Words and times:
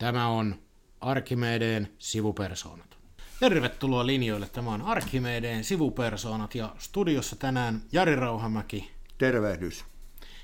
Tämä 0.00 0.28
on 0.28 0.54
Arkimedeen 1.00 1.88
sivupersoonat. 1.98 2.96
Tervetuloa 3.40 4.06
linjoille. 4.06 4.48
Tämä 4.48 4.70
on 4.70 4.82
Arkimedeen 4.82 5.64
sivupersoonat 5.64 6.54
ja 6.54 6.74
studiossa 6.78 7.36
tänään 7.36 7.82
Jari 7.92 8.16
Rauhamäki. 8.16 8.90
Tervehdys. 9.18 9.84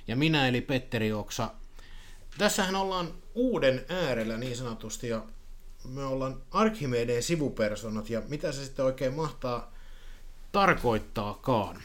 Ja 0.09 0.16
minä 0.16 0.48
eli 0.48 0.61
Petteri 0.61 1.12
Oksa. 1.12 1.51
Tässähän 2.39 2.77
ollaan 2.77 3.09
uuden 3.34 3.84
äärellä 3.89 4.37
niin 4.37 4.57
sanotusti 4.57 5.09
ja 5.09 5.25
me 5.88 6.05
ollaan 6.05 6.43
Arkimedeen 6.51 7.23
sivupersoonat 7.23 8.11
ja 8.11 8.23
mitä 8.29 8.52
se 8.52 8.65
sitten 8.65 8.84
oikein 8.84 9.15
mahtaa 9.15 9.73
tarkoittaakaan. 10.52 11.83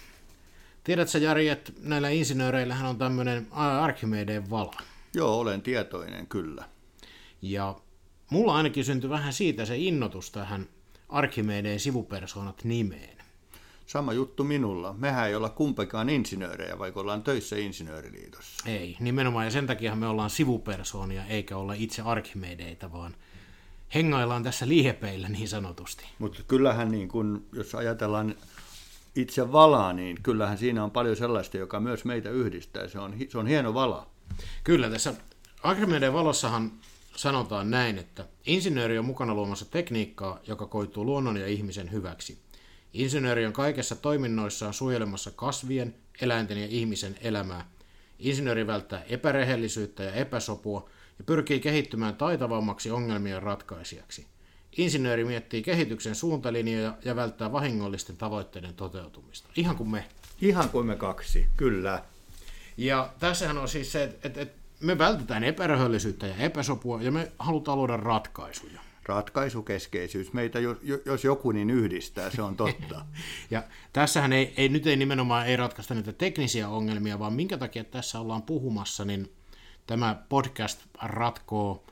Tiedätkö 0.84 1.17
Jari, 1.17 1.49
että 1.49 1.72
näillä 1.81 2.09
insinööreillähän 2.09 2.90
on 2.90 2.98
tämmöinen 2.98 3.48
Arkimedeen 3.52 4.49
vala? 4.49 4.81
Joo, 5.13 5.40
olen 5.40 5.62
tietoinen, 5.62 6.27
kyllä. 6.27 6.66
Ja 7.41 7.76
mulla 8.30 8.55
ainakin 8.55 8.86
syntyi 8.86 9.09
vähän 9.09 9.34
siitä 9.34 9.66
se 9.66 9.77
innotus 9.77 10.32
tähän 10.32 10.68
Arkimedeen 11.09 11.80
sivupersoonat 11.80 12.63
nimeen. 12.63 13.18
Sama 13.86 14.13
juttu 14.13 14.44
minulla. 14.44 14.94
Mehän 14.98 15.27
ei 15.27 15.36
olla 15.36 15.49
kumpikaan 15.49 16.09
insinöörejä, 16.09 16.80
vaikka 16.80 16.99
ollaan 16.99 17.23
töissä 17.23 17.55
insinööriliitossa. 17.55 18.70
Ei, 18.70 18.98
nimenomaan, 18.99 19.46
ja 19.46 19.52
sen 19.52 19.68
takia 19.68 19.96
me 19.96 20.08
ollaan 20.08 20.30
sivupersoonia, 20.30 21.26
eikä 21.26 21.58
olla 21.58 21.73
itse 21.73 22.02
Arkimedeitä, 22.02 22.91
vaan 22.91 23.16
hengaillaan 23.94 24.44
tässä 24.44 24.68
liepeillä 24.68 25.30
niin 25.30 25.48
sanotusti. 25.48 26.05
Mutta 26.20 26.40
kyllähän, 26.48 26.91
niin 26.91 27.08
kun, 27.08 27.46
jos 27.54 27.76
ajatellaan 27.76 28.35
itse 29.16 29.52
valaa, 29.52 29.94
niin 29.94 30.23
kyllähän 30.23 30.58
siinä 30.58 30.84
on 30.84 30.91
paljon 30.91 31.16
sellaista, 31.16 31.58
joka 31.58 31.80
myös 31.80 32.05
meitä 32.05 32.30
yhdistää. 32.30 32.87
Se 32.87 32.99
on, 32.99 33.13
se 33.30 33.37
on 33.37 33.48
hieno 33.48 33.74
vala. 33.74 34.08
Kyllä, 34.63 34.90
tässä 34.90 35.13
Arkimedeen 35.63 36.13
valossahan 36.13 36.71
sanotaan 37.15 37.71
näin, 37.71 37.98
että 37.98 38.27
insinööri 38.45 38.99
on 38.99 39.05
mukana 39.05 39.34
luomassa 39.34 39.65
tekniikkaa, 39.65 40.40
joka 40.48 40.65
koituu 40.65 41.05
luonnon 41.05 41.37
ja 41.37 41.48
ihmisen 41.48 41.91
hyväksi. 41.91 42.37
Insinööri 42.93 43.45
on 43.45 43.53
kaikessa 43.53 43.95
toiminnoissaan 43.95 44.73
suojelemassa 44.73 45.31
kasvien, 45.31 45.95
eläinten 46.21 46.57
ja 46.57 46.68
ihmisen 46.70 47.15
elämää. 47.21 47.68
Insinööri 48.20 48.68
välttää 48.68 49.03
epärehellisyyttä 49.03 50.03
ja 50.03 50.13
epäsopua 50.13 50.90
ja 51.20 51.23
pyrkii 51.23 51.59
kehittymään 51.59 52.15
taitavammaksi 52.15 52.91
ongelmien 52.91 53.43
ratkaisijaksi. 53.43 54.27
Insinööri 54.77 55.25
miettii 55.25 55.62
kehityksen 55.62 56.15
suuntalinjoja 56.15 56.98
ja 57.05 57.15
välttää 57.15 57.51
vahingollisten 57.51 58.18
tavoitteiden 58.18 58.73
toteutumista. 58.73 59.49
Ihan 59.55 59.75
kuin 59.75 59.90
me. 59.90 60.05
Ihan 60.41 60.70
kuin 60.70 60.85
me 60.85 60.96
kaksi, 60.96 61.46
kyllä. 61.57 62.03
Ja 62.77 63.13
tässähän 63.20 63.57
on 63.57 63.70
siis 63.70 63.91
se, 63.91 64.03
että, 64.03 64.41
että 64.41 64.60
me 64.81 64.97
vältetään 64.97 65.44
epäröhöllisyyttä 65.44 66.28
ja 66.28 66.35
epäsopua 66.35 67.01
ja 67.01 67.12
me 67.12 67.31
halutaan 67.40 67.78
luoda 67.78 67.97
ratkaisuja. 67.97 68.81
Ratkaisukeskeisyys. 69.06 70.34
Meitä 70.34 70.59
jos 71.06 71.24
joku 71.24 71.51
niin 71.51 71.69
yhdistää, 71.69 72.29
se 72.29 72.41
on 72.41 72.57
totta. 72.57 73.06
ja 73.52 73.63
tässähän 73.94 74.34
ei, 74.34 74.53
ei, 74.57 74.69
nyt 74.69 74.88
ei 74.88 74.96
nimenomaan 74.96 75.47
ei 75.47 75.57
ratkaista 75.57 75.94
niitä 75.94 76.13
teknisiä 76.13 76.69
ongelmia, 76.69 77.19
vaan 77.19 77.34
minkä 77.34 77.57
takia 77.57 77.84
tässä 77.84 78.19
ollaan 78.19 78.44
puhumassa, 78.44 79.06
niin 79.06 79.31
tämä 79.88 80.24
podcast 80.29 80.81
ratkoo, 81.02 81.85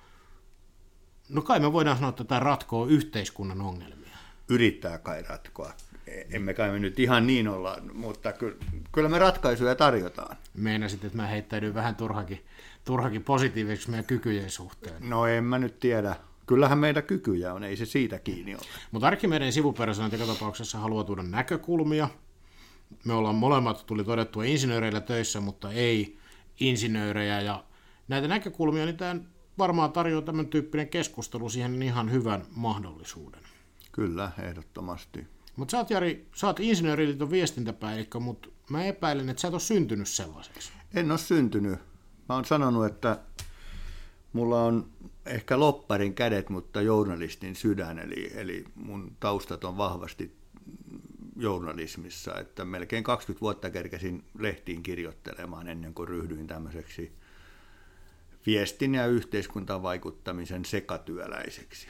no 1.30 1.42
kai 1.42 1.60
me 1.60 1.73
voidaan 1.73 1.98
sanoa, 1.98 2.10
että 2.10 2.23
tämä 2.23 2.40
ratkoo 2.40 2.86
yhteiskunnan 2.86 3.62
ongelmia. 3.62 4.17
Yrittää 4.50 4.98
kai 4.98 5.23
ratkoa. 5.23 5.73
Emme 6.32 6.54
kai 6.54 6.72
me 6.72 6.80
nyt 6.80 7.00
ihan 7.00 7.28
niin 7.28 7.48
olla, 7.48 7.78
mutta 7.94 8.34
kyllä 8.92 9.10
me 9.10 9.20
ratkaisuja 9.20 9.76
tarjotaan. 9.76 10.38
Meinasit, 10.54 11.04
että 11.04 11.17
mä 11.17 11.28
heittäydyn 11.28 11.73
vähän 11.73 11.95
turhakin 11.95 12.45
turhakin 12.90 13.23
positiiviseksi 13.23 13.90
meidän 13.90 14.06
kykyjen 14.06 14.50
suhteen. 14.50 15.10
No 15.10 15.27
en 15.27 15.44
mä 15.44 15.60
nyt 15.60 15.80
tiedä. 15.80 16.16
Kyllähän 16.48 16.77
meidän 16.77 17.04
kykyjä 17.04 17.54
on, 17.54 17.64
ei 17.64 17.77
se 17.77 17.86
siitä 17.86 18.20
kiinni 18.20 18.55
ole. 18.55 18.64
Mutta 18.92 19.08
Arkimedeen 19.08 19.54
sivupersonat 19.54 20.11
joka 20.11 20.26
tapauksessa 20.26 20.77
haluaa 20.80 21.04
tuoda 21.04 21.23
näkökulmia. 21.23 22.10
Me 23.05 23.14
ollaan 23.14 23.36
molemmat, 23.36 23.86
tuli 23.86 24.04
todettua, 24.04 24.44
insinööreillä 24.44 25.02
töissä, 25.02 25.39
mutta 25.39 25.72
ei 25.72 26.17
insinöörejä. 26.60 27.42
Ja 27.42 27.64
näitä 28.08 28.27
näkökulmia, 28.27 28.86
niin 28.86 28.98
tämä 28.98 29.16
varmaan 29.58 29.92
tarjoaa 29.92 30.21
tämän 30.21 30.48
tyyppinen 30.48 30.88
keskustelu 30.88 31.50
siihen 31.50 31.82
ihan 31.82 32.11
hyvän 32.11 32.45
mahdollisuuden. 32.56 33.42
Kyllä, 33.92 34.32
ehdottomasti. 34.44 35.27
Mutta 35.56 35.71
sä 35.71 35.77
oot 35.77 35.89
Jari, 35.89 36.27
sä 36.36 36.48
oot 36.48 36.60
insinööriliiton 36.60 37.32
viestintäpäällikkö, 37.32 38.20
mutta 38.20 38.50
mä 38.70 38.86
epäilen, 38.86 39.30
että 39.30 39.42
sä 39.42 39.48
et 39.48 39.54
ole 39.54 39.61
syntynyt 39.61 40.08
sellaiseksi. 40.08 40.71
En 40.94 41.11
ole 41.11 41.20
syntynyt. 41.20 41.89
Mä 42.30 42.36
oon 42.36 42.45
sanonut, 42.45 42.86
että 42.86 43.20
mulla 44.34 44.64
on 44.64 44.90
ehkä 45.26 45.60
lopparin 45.60 46.14
kädet, 46.14 46.50
mutta 46.50 46.82
journalistin 46.82 47.56
sydän, 47.56 48.00
eli, 48.00 48.32
eli 48.36 48.66
mun 48.76 49.16
taustat 49.20 49.64
on 49.64 49.78
vahvasti 49.78 50.36
journalismissa, 51.36 52.39
että 52.39 52.66
melkein 52.66 53.04
20 53.04 53.42
vuotta 53.42 53.70
kerkesin 53.70 54.23
lehtiin 54.39 54.84
kirjoittelemaan 54.84 55.68
ennen 55.68 55.94
kuin 55.94 56.08
ryhdyin 56.08 56.48
tämmöiseksi 56.48 57.12
viestin 58.45 58.95
ja 58.95 59.08
yhteiskuntavaikuttamisen 59.08 60.66
sekatyöläiseksi. 60.66 61.88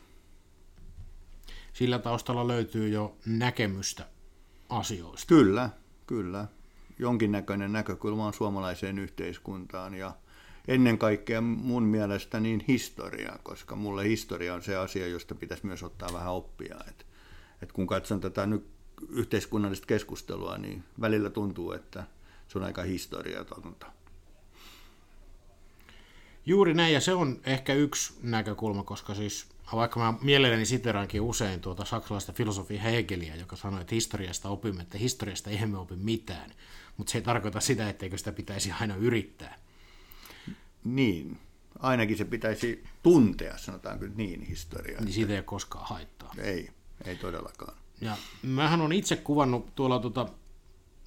Sillä 1.74 2.00
taustalla 2.00 2.48
löytyy 2.48 2.90
jo 2.90 3.18
näkemystä 3.26 4.08
asioista. 4.70 5.28
Kyllä, 5.28 5.70
kyllä. 6.08 6.48
Jonkinnäköinen 7.00 7.74
näkökulma 7.74 8.28
on 8.28 8.34
suomalaiseen 8.34 9.00
yhteiskuntaan 9.00 9.94
ja– 9.94 10.16
ennen 10.70 10.98
kaikkea 10.98 11.42
mun 11.42 11.84
mielestä 11.84 12.40
niin 12.40 12.64
historia, 12.68 13.40
koska 13.44 13.76
mulle 13.76 14.04
historia 14.04 14.54
on 14.54 14.64
se 14.64 14.76
asia, 14.76 15.08
josta 15.08 15.36
pitäisi 15.36 15.66
myös 15.66 15.84
ottaa 15.84 16.14
vähän 16.14 16.34
oppia. 16.34 16.76
Et, 16.88 17.06
et 17.62 17.72
kun 17.72 17.88
katson 17.88 18.22
tätä 18.22 18.46
nyt 18.46 18.66
yhteiskunnallista 19.10 19.88
keskustelua, 19.88 20.58
niin 20.58 20.84
välillä 21.02 21.30
tuntuu, 21.30 21.72
että 21.72 22.04
se 22.48 22.58
on 22.58 22.64
aika 22.64 22.82
historiatonta. 22.84 23.86
Juuri 26.46 26.74
näin, 26.74 26.94
ja 26.94 27.02
se 27.02 27.14
on 27.14 27.40
ehkä 27.44 27.74
yksi 27.74 28.14
näkökulma, 28.24 28.84
koska 28.84 29.16
siis 29.16 29.48
vaikka 29.74 30.00
mä 30.00 30.14
mielelläni 30.22 30.66
siteraankin 30.66 31.22
usein 31.22 31.60
tuota 31.60 31.86
saksalaista 31.86 32.34
filosofia 32.34 32.82
Hegeliä, 32.82 33.36
joka 33.36 33.56
sanoi, 33.56 33.82
että 33.82 33.96
historiasta 33.96 34.50
opimme, 34.50 34.82
että 34.82 34.98
historiasta 34.98 35.50
emme 35.50 35.78
opi 35.78 35.96
mitään, 35.96 36.52
mutta 36.98 37.12
se 37.12 37.18
ei 37.18 37.22
tarkoita 37.22 37.60
sitä, 37.60 37.90
etteikö 37.90 38.18
sitä 38.18 38.32
pitäisi 38.32 38.72
aina 38.72 38.96
yrittää. 38.96 39.69
Niin, 40.84 41.38
ainakin 41.80 42.18
se 42.18 42.26
pitäisi 42.26 42.84
tuntea, 43.04 43.58
sanotaanko 43.58 44.06
niin, 44.16 44.42
historiaa. 44.42 45.02
Niin 45.02 45.14
siitä 45.14 45.36
ei 45.36 45.44
koskaan 45.44 45.86
haittaa. 45.88 46.34
Ei, 46.38 46.70
ei 47.06 47.16
todellakaan. 47.16 47.78
Ja 48.02 48.18
mähän 48.42 48.82
on 48.82 48.92
itse 48.92 49.16
kuvannut 49.16 49.76
tuolla 49.76 50.00
tuota, 50.00 50.28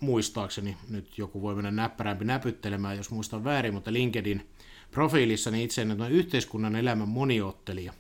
muistaakseni, 0.01 0.77
nyt 0.89 1.19
joku 1.19 1.43
voi 1.43 1.55
mennä 1.55 1.71
näppärämpi 1.71 2.25
näpyttelemään, 2.25 2.97
jos 2.97 3.11
muistan 3.11 3.45
väärin, 3.45 3.75
mutta 3.75 3.93
LinkedIn 3.93 4.49
profiilissani 4.91 5.65
itse 5.65 5.83
on 5.83 6.13
yhteiskunnan 6.13 6.77
elämän 6.77 7.09
moniottelija, 7.09 7.93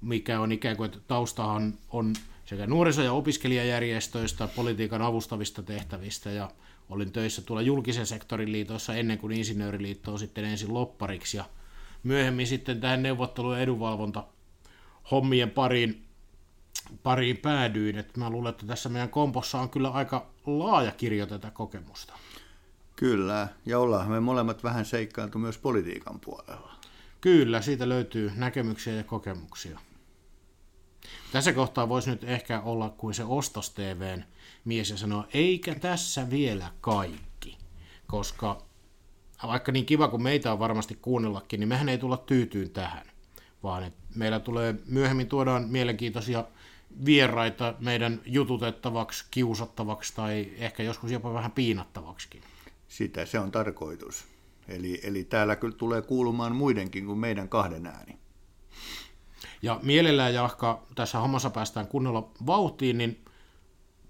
mikä 0.00 0.40
on 0.40 0.52
ikään 0.52 0.76
kuin, 0.76 0.86
että 0.86 0.98
taustahan 1.06 1.74
on 1.90 2.12
sekä 2.44 2.66
nuoriso- 2.66 3.02
ja 3.02 3.12
opiskelijajärjestöistä, 3.12 4.48
politiikan 4.56 5.02
avustavista 5.02 5.62
tehtävistä 5.62 6.30
ja 6.30 6.50
olin 6.90 7.12
töissä 7.12 7.42
tuolla 7.42 7.62
julkisen 7.62 8.06
sektorin 8.06 8.52
liitossa 8.52 8.94
ennen 8.94 9.18
kuin 9.18 9.32
insinööriliitto 9.32 10.12
on 10.12 10.18
sitten 10.18 10.44
ensin 10.44 10.74
loppariksi 10.74 11.36
ja 11.36 11.44
myöhemmin 12.02 12.46
sitten 12.46 12.80
tähän 12.80 13.02
neuvottelu- 13.02 13.52
ja 13.52 13.58
edunvalvonta 13.58 14.24
hommien 15.10 15.50
pariin, 15.50 16.04
pariin 17.02 17.36
päädyin. 17.36 17.98
että 17.98 18.20
mä 18.20 18.30
luulen, 18.30 18.50
että 18.50 18.66
tässä 18.66 18.88
meidän 18.88 19.08
kompossa 19.08 19.60
on 19.60 19.70
kyllä 19.70 19.90
aika 19.90 20.26
laaja 20.46 20.90
kirjo 20.92 21.26
tätä 21.26 21.50
kokemusta. 21.50 22.14
Kyllä, 22.96 23.48
ja 23.66 23.78
ollaan 23.78 24.10
me 24.10 24.20
molemmat 24.20 24.64
vähän 24.64 24.84
seikkailtu 24.84 25.38
myös 25.38 25.58
politiikan 25.58 26.20
puolella. 26.20 26.72
Kyllä, 27.20 27.60
siitä 27.60 27.88
löytyy 27.88 28.32
näkemyksiä 28.36 28.94
ja 28.94 29.04
kokemuksia. 29.04 29.80
Tässä 31.32 31.52
kohtaa 31.52 31.88
voisi 31.88 32.10
nyt 32.10 32.24
ehkä 32.24 32.60
olla 32.60 32.90
kuin 32.90 33.14
se 33.14 33.24
Ostos 33.24 33.70
TVn 33.70 34.24
mies 34.64 34.90
ja 34.90 34.96
sanoa, 34.96 35.26
eikä 35.34 35.74
tässä 35.74 36.30
vielä 36.30 36.70
kaikki, 36.80 37.58
koska 38.06 38.62
vaikka 39.46 39.72
niin 39.72 39.86
kiva 39.86 40.08
kuin 40.08 40.22
meitä 40.22 40.52
on 40.52 40.58
varmasti 40.58 40.98
kuunnellakin, 41.02 41.60
niin 41.60 41.68
mehän 41.68 41.88
ei 41.88 41.98
tulla 41.98 42.16
tyytyyn 42.16 42.70
tähän, 42.70 43.06
vaan 43.62 43.84
että 43.84 44.00
meillä 44.14 44.40
tulee 44.40 44.74
myöhemmin 44.86 45.28
tuodaan 45.28 45.68
mielenkiintoisia 45.68 46.44
vieraita 47.04 47.74
meidän 47.78 48.20
jututettavaksi, 48.26 49.24
kiusattavaksi 49.30 50.14
tai 50.16 50.50
ehkä 50.56 50.82
joskus 50.82 51.10
jopa 51.10 51.34
vähän 51.34 51.52
piinattavaksikin. 51.52 52.42
Sitä 52.88 53.26
se 53.26 53.38
on 53.38 53.50
tarkoitus. 53.50 54.24
Eli, 54.68 55.00
eli 55.02 55.24
täällä 55.24 55.56
kyllä 55.56 55.76
tulee 55.76 56.02
kuulumaan 56.02 56.56
muidenkin 56.56 57.06
kuin 57.06 57.18
meidän 57.18 57.48
kahden 57.48 57.86
ääni. 57.86 58.18
Ja 59.62 59.80
mielellään, 59.82 60.34
Jahka, 60.34 60.86
tässä 60.94 61.18
hommassa 61.18 61.50
päästään 61.50 61.86
kunnolla 61.86 62.30
vauhtiin, 62.46 62.98
niin 62.98 63.24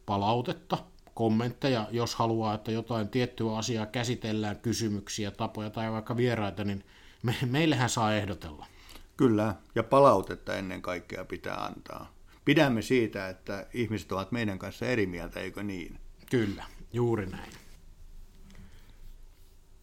palautetta, 0.06 0.78
kommentteja, 1.14 1.86
jos 1.90 2.14
haluaa, 2.14 2.54
että 2.54 2.70
jotain 2.70 3.08
tiettyä 3.08 3.56
asiaa 3.56 3.86
käsitellään, 3.86 4.58
kysymyksiä, 4.58 5.30
tapoja 5.30 5.70
tai 5.70 5.92
vaikka 5.92 6.16
vieraita, 6.16 6.64
niin 6.64 6.84
me, 7.22 7.34
meillähän 7.46 7.90
saa 7.90 8.14
ehdotella. 8.14 8.66
Kyllä, 9.16 9.54
ja 9.74 9.82
palautetta 9.82 10.56
ennen 10.56 10.82
kaikkea 10.82 11.24
pitää 11.24 11.64
antaa. 11.64 12.12
Pidämme 12.44 12.82
siitä, 12.82 13.28
että 13.28 13.66
ihmiset 13.74 14.12
ovat 14.12 14.32
meidän 14.32 14.58
kanssa 14.58 14.86
eri 14.86 15.06
mieltä, 15.06 15.40
eikö 15.40 15.62
niin? 15.62 16.00
Kyllä, 16.30 16.64
juuri 16.92 17.26
näin. 17.26 17.52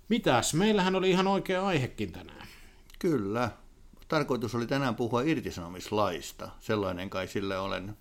Mitäs? 0.09 0.53
Meillähän 0.53 0.95
oli 0.95 1.09
ihan 1.09 1.27
oikea 1.27 1.65
aihekin 1.65 2.12
tänään. 2.12 2.47
Kyllä. 3.00 3.51
Tarkoitus 4.15 4.56
oli 4.56 4.67
tänään 4.67 4.95
puhua 4.95 5.21
irtisanomislaista. 5.21 6.51
Sellainen 6.59 7.09
kai 7.09 7.27
sille 7.27 7.57
olen, 7.57 7.97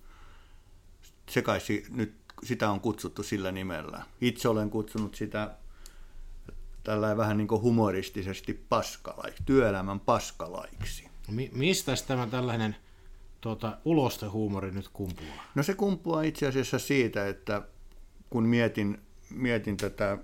se 1.29 1.41
kai 1.41 1.59
nyt 1.89 2.15
sitä 2.43 2.69
on 2.69 2.79
kutsuttu 2.79 3.23
sillä 3.23 3.51
nimellä. 3.51 4.03
Itse 4.21 4.49
olen 4.49 4.69
kutsunut 4.69 5.15
sitä 5.15 5.55
tällä 6.83 7.17
vähän 7.17 7.37
niin 7.37 7.47
kuin 7.47 7.61
humoristisesti 7.61 8.53
paskalaiksi, 8.69 9.43
työelämän 9.45 9.99
paskalaiksi. 9.99 11.07
Mi- 11.31 11.51
mistä 11.53 11.93
tämä 12.07 12.27
tällainen 12.27 12.75
tuota, 13.41 13.77
ulostehuumori 13.85 14.71
nyt 14.71 14.89
kumpuaa? 14.93 15.45
No 15.55 15.63
se 15.63 15.73
kumpuaa 15.73 16.21
itse 16.21 16.47
asiassa 16.47 16.79
siitä, 16.79 17.27
että 17.27 17.61
kun 18.29 18.43
mietin, 18.43 19.01
mietin 19.29 19.77
tätä, 19.77 20.17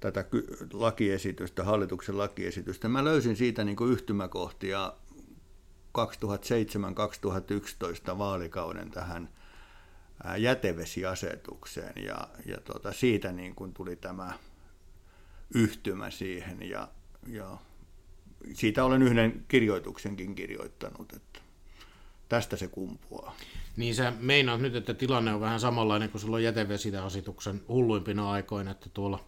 tätä 0.00 0.24
lakiesitystä, 0.72 1.64
hallituksen 1.64 2.18
lakiesitystä, 2.18 2.88
mä 2.88 3.04
löysin 3.04 3.36
siitä 3.36 3.64
niin 3.64 3.76
kuin 3.76 3.92
yhtymäkohtia 3.92 4.92
2007-2011 5.98 8.18
vaalikauden 8.18 8.90
tähän 8.90 9.28
jätevesiasetukseen 10.38 12.04
ja, 12.04 12.28
ja 12.46 12.60
tuota, 12.60 12.92
siitä 12.92 13.32
niin 13.32 13.54
kuin 13.54 13.74
tuli 13.74 13.96
tämä 13.96 14.32
yhtymä 15.54 16.10
siihen 16.10 16.70
ja, 16.70 16.88
ja 17.26 17.56
siitä 18.54 18.84
olen 18.84 19.02
yhden 19.02 19.44
kirjoituksenkin 19.48 20.34
kirjoittanut, 20.34 21.12
että 21.12 21.40
tästä 22.28 22.56
se 22.56 22.68
kumpuaa. 22.68 23.36
Niin 23.76 23.94
sä 23.94 24.12
meinaat 24.20 24.60
nyt, 24.60 24.74
että 24.74 24.94
tilanne 24.94 25.34
on 25.34 25.40
vähän 25.40 25.60
samanlainen 25.60 26.10
kuin 26.10 26.20
silloin 26.20 26.44
jätevesiasetuksen 26.44 27.62
hulluimpina 27.68 28.30
aikoina, 28.30 28.70
että 28.70 28.88
tuolla 28.94 29.24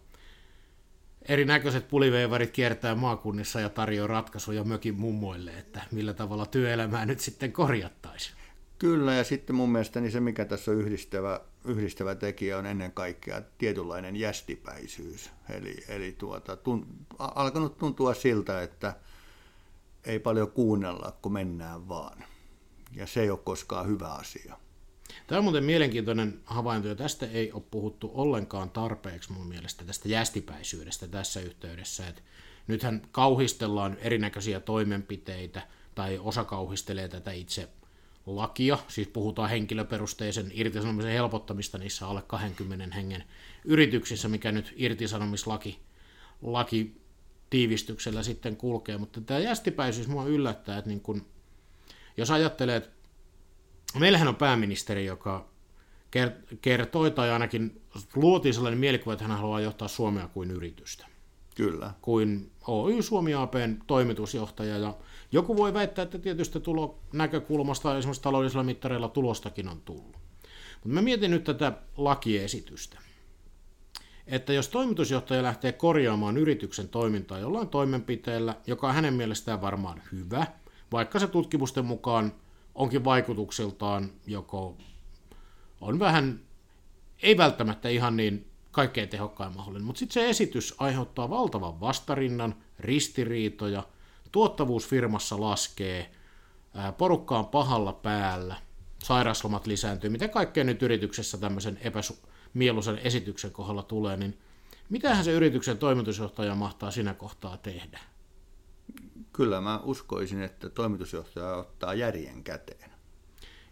erinäköiset 1.27 1.87
puliveivarit 1.87 2.51
kiertää 2.51 2.95
maakunnissa 2.95 3.59
ja 3.59 3.69
tarjoaa 3.69 4.07
ratkaisuja 4.07 4.63
mökin 4.63 4.99
mummoille, 4.99 5.51
että 5.51 5.81
millä 5.91 6.13
tavalla 6.13 6.45
työelämää 6.45 7.05
nyt 7.05 7.19
sitten 7.19 7.51
korjattaisiin. 7.51 8.37
Kyllä, 8.79 9.13
ja 9.13 9.23
sitten 9.23 9.55
mun 9.55 9.71
mielestä 9.71 10.09
se, 10.09 10.19
mikä 10.19 10.45
tässä 10.45 10.71
on 10.71 10.77
yhdistävä, 10.77 11.41
yhdistävä 11.65 12.15
tekijä, 12.15 12.57
on 12.57 12.65
ennen 12.65 12.91
kaikkea 12.91 13.41
tietynlainen 13.57 14.15
jästipäisyys. 14.15 15.29
Eli, 15.49 15.83
eli 15.87 16.15
tuota, 16.17 16.57
tun, 16.57 16.87
alkanut 17.19 17.77
tuntua 17.77 18.13
siltä, 18.13 18.61
että 18.61 18.95
ei 20.05 20.19
paljon 20.19 20.51
kuunnella, 20.51 21.17
kun 21.21 21.33
mennään 21.33 21.87
vaan. 21.87 22.23
Ja 22.95 23.07
se 23.07 23.21
ei 23.21 23.29
ole 23.29 23.39
koskaan 23.43 23.87
hyvä 23.87 24.07
asia. 24.07 24.57
Tämä 25.27 25.39
on 25.39 25.43
muuten 25.43 25.63
mielenkiintoinen 25.63 26.39
havainto, 26.45 26.87
ja 26.87 26.95
tästä 26.95 27.25
ei 27.25 27.51
ole 27.51 27.63
puhuttu 27.71 28.11
ollenkaan 28.13 28.69
tarpeeksi 28.69 29.31
mun 29.31 29.47
mielestä 29.47 29.85
tästä 29.85 30.09
jästipäisyydestä 30.09 31.07
tässä 31.07 31.39
yhteydessä. 31.39 32.07
Että 32.07 32.21
nythän 32.67 33.01
kauhistellaan 33.11 33.97
erinäköisiä 34.01 34.59
toimenpiteitä, 34.59 35.61
tai 35.95 36.19
osa 36.19 36.43
kauhistelee 36.43 37.07
tätä 37.07 37.31
itse 37.31 37.69
lakia, 38.25 38.77
siis 38.87 39.07
puhutaan 39.07 39.49
henkilöperusteisen 39.49 40.51
irtisanomisen 40.53 41.11
helpottamista 41.11 41.77
niissä 41.77 42.07
alle 42.07 42.21
20 42.27 42.95
hengen 42.95 43.23
yrityksissä, 43.65 44.27
mikä 44.27 44.51
nyt 44.51 44.73
irtisanomislaki 44.75 45.79
laki 46.41 47.01
tiivistyksellä 47.49 48.23
sitten 48.23 48.57
kulkee, 48.57 48.97
mutta 48.97 49.21
tämä 49.21 49.39
jästipäisyys 49.39 50.07
mua 50.07 50.25
yllättää, 50.25 50.77
että 50.77 50.89
niin 50.89 51.01
kun, 51.01 51.25
jos 52.17 52.31
ajattelee, 52.31 52.75
että 52.75 52.89
meillähän 53.99 54.27
on 54.27 54.35
pääministeri, 54.35 55.05
joka 55.05 55.49
kertoi 56.61 57.11
tai 57.11 57.31
ainakin 57.31 57.81
luotiin 58.15 58.53
sellainen 58.53 58.79
mielikuva, 58.79 59.13
että 59.13 59.25
hän 59.25 59.37
haluaa 59.37 59.61
johtaa 59.61 59.87
Suomea 59.87 60.27
kuin 60.27 60.51
yritystä. 60.51 61.07
Kyllä. 61.55 61.93
Kuin 62.01 62.51
Oy 62.67 63.01
Suomi 63.01 63.33
APn 63.33 63.77
toimitusjohtaja 63.87 64.77
ja 64.77 64.97
joku 65.31 65.57
voi 65.57 65.73
väittää, 65.73 66.03
että 66.03 66.19
tietystä 66.19 66.59
tulo 66.59 66.99
näkökulmasta 67.13 67.97
esimerkiksi 67.97 68.21
taloudellisilla 68.21 68.63
mittareilla 68.63 69.09
tulostakin 69.09 69.67
on 69.67 69.81
tullut. 69.81 70.17
Mutta 70.73 70.89
mä 70.95 71.01
mietin 71.01 71.31
nyt 71.31 71.43
tätä 71.43 71.73
lakiesitystä. 71.97 72.97
Että 74.27 74.53
jos 74.53 74.69
toimitusjohtaja 74.69 75.43
lähtee 75.43 75.71
korjaamaan 75.71 76.37
yrityksen 76.37 76.89
toimintaa 76.89 77.39
jollain 77.39 77.69
toimenpiteellä, 77.69 78.55
joka 78.67 78.87
on 78.87 78.95
hänen 78.95 79.13
mielestään 79.13 79.61
varmaan 79.61 80.01
hyvä, 80.11 80.47
vaikka 80.91 81.19
se 81.19 81.27
tutkimusten 81.27 81.85
mukaan 81.85 82.33
onkin 82.75 83.03
vaikutuksiltaan 83.03 84.11
joko 84.27 84.77
on 85.81 85.99
vähän, 85.99 86.39
ei 87.21 87.37
välttämättä 87.37 87.89
ihan 87.89 88.17
niin 88.17 88.47
kaikkein 88.71 89.09
tehokkain 89.09 89.55
mahdollinen, 89.55 89.85
mutta 89.85 89.99
sitten 89.99 90.13
se 90.13 90.29
esitys 90.29 90.75
aiheuttaa 90.77 91.29
valtavan 91.29 91.79
vastarinnan, 91.79 92.55
ristiriitoja– 92.79 93.83
tuottavuus 94.31 94.87
firmassa 94.87 95.41
laskee, 95.41 96.11
porukka 96.97 97.39
on 97.39 97.45
pahalla 97.45 97.93
päällä, 97.93 98.55
sairauslomat 99.03 99.67
lisääntyy, 99.67 100.09
mitä 100.09 100.27
kaikkea 100.27 100.63
nyt 100.63 100.83
yrityksessä 100.83 101.37
tämmöisen 101.37 101.79
epämieluisen 101.81 102.97
esityksen 102.97 103.51
kohdalla 103.51 103.83
tulee, 103.83 104.17
niin 104.17 104.39
mitähän 104.89 105.23
se 105.23 105.31
yrityksen 105.31 105.77
toimitusjohtaja 105.77 106.55
mahtaa 106.55 106.91
siinä 106.91 107.13
kohtaa 107.13 107.57
tehdä? 107.57 107.99
Kyllä 109.33 109.61
mä 109.61 109.79
uskoisin, 109.83 110.41
että 110.41 110.69
toimitusjohtaja 110.69 111.55
ottaa 111.55 111.93
järjen 111.93 112.43
käteen. 112.43 112.91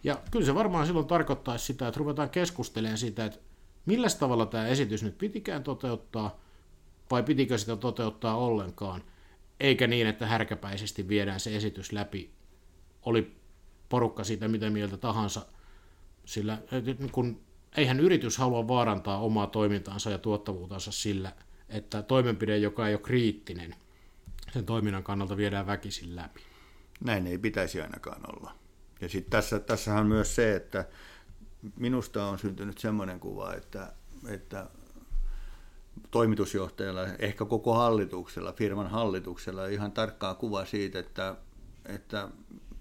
Ja 0.03 0.21
kyllä 0.31 0.45
se 0.45 0.56
varmaan 0.56 0.85
silloin 0.85 1.07
tarkoittaisi 1.07 1.65
sitä, 1.65 1.88
että 1.88 2.00
ruvetaan 2.00 2.29
keskustelemaan 2.29 2.97
siitä, 2.97 3.25
että 3.25 3.39
millä 3.85 4.07
tavalla 4.19 4.45
tämä 4.45 4.67
esitys 4.67 5.03
nyt 5.03 5.17
pitikään 5.17 5.63
toteuttaa, 5.63 6.39
vai 7.11 7.23
pitikö 7.23 7.57
sitä 7.57 7.75
toteuttaa 7.75 8.38
ollenkaan– 8.38 9.03
eikä 9.59 9.88
niin, 9.88 10.07
että 10.07 10.27
härkäpäisesti 10.27 11.07
viedään 11.07 11.39
se 11.39 11.56
esitys 11.56 11.91
läpi, 11.91 12.29
oli 13.01 13.35
porukka 13.89 14.23
siitä 14.23 14.47
mitä 14.47 14.69
mieltä 14.69 14.97
tahansa, 14.97 15.45
sillä 16.25 16.57
kun 17.11 17.41
eihän 17.77 18.00
yritys 18.00 18.38
halua 18.38 18.67
vaarantaa 18.67 19.19
omaa 19.19 19.47
toimintaansa 19.47 20.09
ja 20.09 20.17
tuottavuutansa 20.17 20.91
sillä, 20.91 21.31
että 21.69 22.01
toimenpide, 22.01 22.57
joka 22.57 22.87
ei 22.87 22.94
ole 22.94 23.01
kriittinen, 23.01 23.75
sen 24.53 24.65
toiminnan 24.65 25.03
kannalta 25.03 25.37
viedään 25.37 25.68
väkisin 25.68 26.15
läpi. 26.15 26.41
Näin 26.99 27.27
ei 27.27 27.37
pitäisi 27.37 27.81
ainakaan 27.81 28.21
olla. 28.35 28.56
Ja 29.01 29.09
sitten 29.09 29.31
tässä, 29.31 29.59
tässähän 29.59 30.07
myös 30.07 30.35
se, 30.35 30.56
että 30.56 30.85
minusta 31.75 32.25
on 32.25 32.39
syntynyt 32.39 32.77
semmoinen 32.77 33.19
kuva, 33.19 33.53
että, 33.53 33.94
että 34.27 34.68
toimitusjohtajalla, 36.11 37.06
ehkä 37.19 37.45
koko 37.45 37.73
hallituksella, 37.73 38.53
firman 38.53 38.87
hallituksella 38.89 39.68
ihan 39.68 39.91
tarkkaa 39.91 40.35
kuva 40.35 40.65
siitä, 40.65 40.99
että, 40.99 41.35
että 41.85 42.29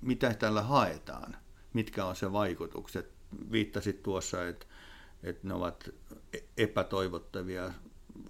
mitä 0.02 0.34
tällä 0.34 0.62
haetaan, 0.62 1.36
mitkä 1.72 2.04
on 2.04 2.16
se 2.16 2.32
vaikutukset. 2.32 3.10
Viittasit 3.52 4.02
tuossa, 4.02 4.48
että, 4.48 4.66
että 5.22 5.48
ne 5.48 5.54
ovat 5.54 5.90
epätoivottavia 6.56 7.72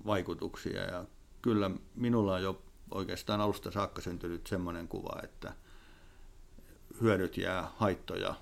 vaikutuksia 0.07 0.83
ja 0.85 1.05
kyllä 1.43 1.71
minulla 1.95 2.35
on 2.35 2.43
jo 2.43 2.63
oikeastaan 2.91 3.41
alusta 3.41 3.71
saakka 3.71 4.03
syntynyt 4.03 4.47
semmoinen 4.47 4.89
kuva, 4.89 5.21
että 5.23 5.53
hyödyt 7.01 7.37
jää 7.37 7.71
haittoja 7.77 8.35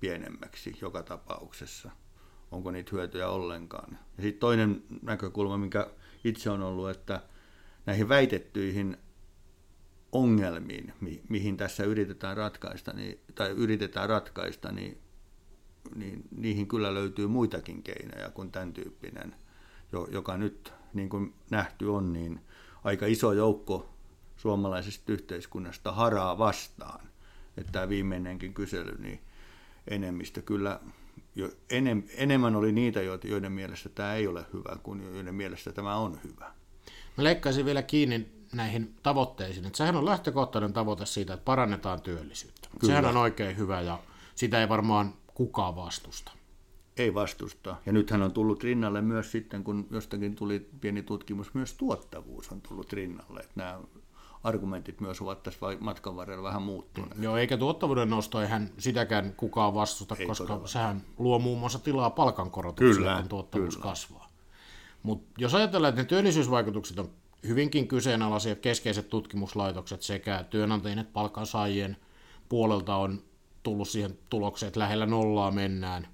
pienemmäksi 0.00 0.78
joka 0.80 1.02
tapauksessa– 1.02 1.90
onko 2.50 2.70
niitä 2.70 2.90
hyötyjä 2.92 3.28
ollenkaan. 3.28 3.98
Ja 4.16 4.22
sitten 4.22 4.40
toinen 4.40 4.82
näkökulma, 5.02 5.58
mikä 5.58 5.90
itse 6.24 6.50
on 6.50 6.62
ollut, 6.62 6.90
että 6.90 7.20
näihin 7.86 8.08
väitettyihin 8.08 8.96
ongelmiin, 10.12 10.92
mi- 11.00 11.22
mihin 11.28 11.56
tässä 11.56 11.84
yritetään 11.84 12.36
ratkaista, 12.36 12.92
niin, 12.92 13.20
tai 13.34 13.50
yritetään 13.50 14.08
ratkaista, 14.08 14.72
niin, 14.72 14.98
niin 15.94 16.22
niihin 16.30 16.68
kyllä 16.68 16.94
löytyy 16.94 17.26
muitakin 17.26 17.82
keinoja 17.82 18.30
kuin 18.30 18.52
tämän 18.52 18.72
tyyppinen, 18.72 19.34
joka 20.10 20.36
nyt, 20.36 20.72
niin 20.94 21.08
kuin 21.08 21.34
nähty 21.50 21.86
on, 21.86 22.12
niin 22.12 22.40
aika 22.88 23.06
iso 23.06 23.32
joukko 23.32 23.88
suomalaisesta 24.36 25.12
yhteiskunnasta 25.12 25.92
haraa 25.92 26.38
vastaan. 26.38 27.08
Että 27.56 27.72
tämä 27.72 27.88
viimeinenkin 27.88 28.54
kysely, 28.54 28.98
niin 28.98 29.20
enemmistö 29.88 30.42
kyllä 30.42 30.80
jo 31.34 31.50
enem, 31.70 32.02
enemmän 32.14 32.56
oli 32.56 32.72
niitä, 32.72 33.00
joiden 33.24 33.52
mielestä 33.52 33.88
tämä 33.88 34.14
ei 34.14 34.26
ole 34.26 34.46
hyvä, 34.52 34.76
kuin 34.82 35.14
joiden 35.14 35.34
mielestä 35.34 35.72
tämä 35.72 35.96
on 35.96 36.20
hyvä. 36.24 36.52
Mä 37.16 37.24
leikkaisin 37.24 37.64
vielä 37.64 37.82
kiinni 37.82 38.28
näihin 38.52 38.94
tavoitteisiin. 39.02 39.66
Että 39.66 39.76
sehän 39.76 39.96
on 39.96 40.04
lähtökohtainen 40.04 40.72
tavoite 40.72 41.06
siitä, 41.06 41.34
että 41.34 41.44
parannetaan 41.44 42.00
työllisyyttä. 42.00 42.68
Kyllä. 42.78 42.92
Sehän 42.92 43.04
on 43.04 43.16
oikein 43.16 43.56
hyvä 43.56 43.80
ja 43.80 43.98
sitä 44.34 44.60
ei 44.60 44.68
varmaan 44.68 45.14
kukaan 45.34 45.76
vastusta. 45.76 46.32
Ei 46.98 47.14
vastusta. 47.14 47.76
Ja 47.86 47.92
nythän 47.92 48.22
on 48.22 48.32
tullut 48.32 48.64
rinnalle 48.64 49.02
myös 49.02 49.32
sitten, 49.32 49.64
kun 49.64 49.86
jostakin 49.90 50.34
tuli 50.34 50.68
pieni 50.80 51.02
tutkimus, 51.02 51.54
myös 51.54 51.74
tuottavuus 51.74 52.52
on 52.52 52.60
tullut 52.60 52.92
rinnalle. 52.92 53.40
Että 53.40 53.52
nämä 53.54 53.80
argumentit 54.44 55.00
myös 55.00 55.20
ovat 55.20 55.42
tässä 55.42 55.60
matkan 55.80 56.16
varrella 56.16 56.42
vähän 56.42 56.62
muuttuneet. 56.62 57.22
Joo, 57.22 57.36
eikä 57.36 57.56
tuottavuuden 57.56 58.10
nosto, 58.10 58.42
eihän 58.42 58.70
sitäkään 58.78 59.32
kukaan 59.36 59.74
vastusta, 59.74 60.16
Ei 60.18 60.26
koska 60.26 60.46
todella. 60.46 60.66
sehän 60.66 61.02
luo 61.18 61.38
muun 61.38 61.58
muassa 61.58 61.78
tilaa 61.78 62.10
palkankorotukselle, 62.10 63.14
kun 63.20 63.28
tuottavuus 63.28 63.76
kyllä. 63.76 63.88
kasvaa. 63.90 64.28
Mutta 65.02 65.26
jos 65.38 65.54
ajatellaan, 65.54 65.88
että 65.88 66.02
ne 66.02 66.08
työllisyysvaikutukset 66.08 66.98
on 66.98 67.10
hyvinkin 67.46 67.88
kyseenalaisia, 67.88 68.56
keskeiset 68.56 69.08
tutkimuslaitokset 69.08 70.02
sekä 70.02 70.44
työnantajien 70.50 70.98
että 70.98 71.12
palkansaajien 71.12 71.96
puolelta 72.48 72.96
on 72.96 73.22
tullut 73.62 73.88
siihen 73.88 74.18
tulokseen, 74.30 74.68
että 74.68 74.80
lähellä 74.80 75.06
nollaa 75.06 75.50
mennään. 75.50 76.08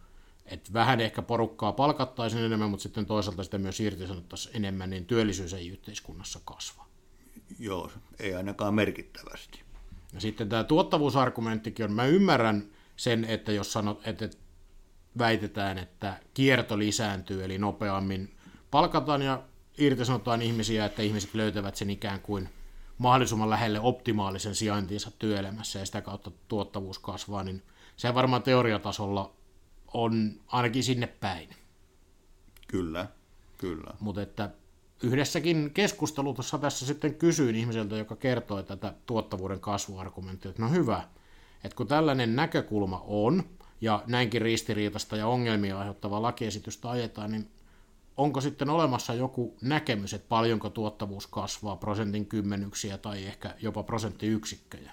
Että 0.47 0.73
vähän 0.73 1.01
ehkä 1.01 1.23
porukkaa 1.23 1.73
palkattaisiin 1.73 2.45
enemmän, 2.45 2.71
mutta 2.71 2.83
sitten 2.83 3.07
toisaalta 3.07 3.45
sitä 3.45 3.59
myös 3.59 3.81
irtisanottaisiin 3.81 4.57
enemmän, 4.57 4.91
niin 4.91 5.07
työllisyys 5.07 5.55
ei 5.55 5.69
yhteiskunnassa 5.69 6.41
kasva. 6.45 6.87
Joo, 7.59 7.91
ei 8.19 8.35
ainakaan 8.35 8.75
merkittävästi. 8.75 9.63
Ja 10.13 10.21
sitten 10.21 10.49
tämä 10.49 10.65
tuottavuusargumenttikin 10.65 11.85
on, 11.85 11.93
mä 11.93 12.05
ymmärrän 12.05 12.71
sen, 12.97 13.25
että 13.25 13.53
jos 13.53 13.73
sanot, 13.73 14.07
että 14.07 14.31
väitetään, 15.19 15.79
että 15.79 16.21
kierto 16.35 16.79
lisääntyy, 16.79 17.45
eli 17.45 17.59
nopeammin 17.59 18.37
palkataan 18.71 19.23
ja 19.23 19.43
irtisanotaan 19.79 20.43
ihmisiä, 20.43 20.85
että 20.85 21.03
ihmiset 21.03 21.35
löytävät 21.35 21.77
sen 21.77 21.91
ikään 21.91 22.21
kuin 22.21 22.49
mahdollisimman 22.99 23.51
lähelle 23.51 23.81
optimaalisen 23.81 24.55
sijaintinsa 24.55 25.11
työelämässä 25.19 25.79
ja 25.79 25.87
sitä 25.87 26.01
kautta 26.01 26.31
tuottavuus 26.49 26.99
kasvaa, 26.99 27.43
niin 27.43 27.63
se 27.97 28.15
varmaan 28.15 28.43
teoriatasolla 28.43 29.33
on 29.95 30.33
ainakin 30.47 30.85
sinne 30.85 31.07
päin. 31.07 31.49
Kyllä, 32.69 33.07
kyllä. 33.59 33.95
Mutta 34.01 34.23
että 34.23 34.51
yhdessäkin 35.03 35.71
keskustelussa 35.75 36.59
tässä 36.59 36.87
sitten 36.87 37.15
kysyin 37.15 37.55
ihmiseltä, 37.55 37.97
joka 37.97 38.17
kertoi 38.17 38.65
tätä 38.65 38.95
tuottavuuden 39.07 39.61
kasvuargumenttia, 39.61 40.49
että 40.49 40.63
no 40.63 40.71
hyvä, 40.71 41.09
että 41.65 41.77
kun 41.77 41.87
tällainen 41.87 42.37
näkökulma 42.37 43.05
on, 43.07 43.45
ja 43.81 44.03
näinkin 44.07 44.43
ristiriitasta 44.43 45.17
ja 45.17 45.27
ongelmia 45.27 45.79
aiheuttavaa 45.79 46.23
lakiesitystä 46.23 46.91
ajetaan, 46.91 47.33
niin 47.33 47.49
onko 48.17 48.41
sitten 48.41 48.71
olemassa 48.71 49.15
joku 49.15 49.57
näkemys, 49.63 50.15
että 50.15 50.29
paljonko 50.29 50.71
tuottavuus 50.71 51.27
kasvaa, 51.27 51.77
prosentin 51.77 52.27
kymmenyksiä 52.27 52.99
tai 52.99 53.25
ehkä 53.25 53.55
jopa 53.63 53.83
prosenttiyksikköjä? 53.83 54.93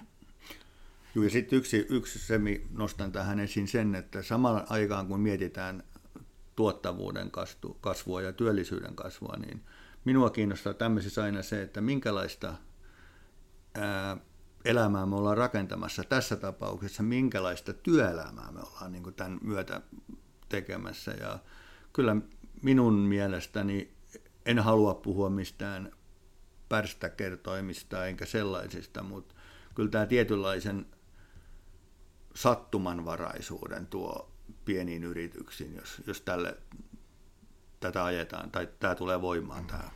Joo, 1.14 1.24
ja 1.24 1.30
sitten 1.30 1.58
yksi, 1.58 1.86
yksi 1.88 2.18
semi 2.18 2.66
nostan 2.70 3.12
tähän 3.12 3.40
esiin 3.40 3.68
sen, 3.68 3.94
että 3.94 4.22
samalla 4.22 4.66
aikaan 4.68 5.06
kun 5.06 5.20
mietitään 5.20 5.82
tuottavuuden 6.56 7.30
kasvua 7.80 8.22
ja 8.22 8.32
työllisyyden 8.32 8.96
kasvua, 8.96 9.36
niin 9.46 9.62
minua 10.04 10.30
kiinnostaa 10.30 10.74
tämmöisissä 10.74 11.22
aina 11.22 11.42
se, 11.42 11.62
että 11.62 11.80
minkälaista 11.80 12.54
ää, 13.74 14.16
elämää 14.64 15.06
me 15.06 15.16
ollaan 15.16 15.36
rakentamassa 15.36 16.04
tässä 16.04 16.36
tapauksessa, 16.36 17.02
minkälaista 17.02 17.72
työelämää 17.72 18.52
me 18.52 18.60
ollaan 18.60 18.92
niin 18.92 19.14
tämän 19.14 19.38
myötä 19.42 19.80
tekemässä. 20.48 21.10
Ja 21.10 21.38
kyllä 21.92 22.16
minun 22.62 22.94
mielestäni 22.94 23.94
en 24.46 24.58
halua 24.58 24.94
puhua 24.94 25.30
mistään 25.30 25.92
pärstäkertoimista 26.68 28.06
enkä 28.06 28.26
sellaisista, 28.26 29.02
mutta 29.02 29.34
kyllä 29.74 29.90
tämä 29.90 30.06
tietynlaisen 30.06 30.86
sattumanvaraisuuden 32.34 33.86
tuo 33.86 34.30
pieniin 34.64 35.04
yrityksiin, 35.04 35.76
jos, 35.76 36.02
jos 36.06 36.20
tälle, 36.20 36.56
tätä 37.80 38.04
ajetaan 38.04 38.50
tai 38.50 38.68
tämä 38.80 38.94
tulee 38.94 39.20
voimaan. 39.20 39.64
Tämä. 39.64 39.90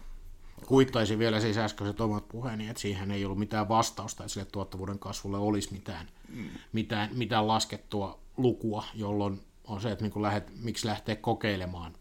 Kuittaisin 0.66 1.18
vielä 1.18 1.40
siis 1.40 1.58
äskeiset 1.58 2.00
omat 2.00 2.28
puheeni, 2.28 2.68
että 2.68 2.80
siihen 2.80 3.10
ei 3.10 3.24
ollut 3.24 3.38
mitään 3.38 3.68
vastausta, 3.68 4.22
että 4.22 4.32
sille 4.32 4.46
tuottavuuden 4.52 4.98
kasvulle 4.98 5.38
olisi 5.38 5.72
mitään, 5.72 6.08
mm. 6.28 6.48
mitään, 6.72 7.10
mitään 7.12 7.48
laskettua 7.48 8.18
lukua, 8.36 8.84
jolloin 8.94 9.42
on 9.64 9.80
se, 9.80 9.90
että 9.90 10.04
niin 10.04 10.22
lähdet, 10.22 10.62
miksi 10.62 10.86
lähtee 10.86 11.16
kokeilemaan 11.16 11.92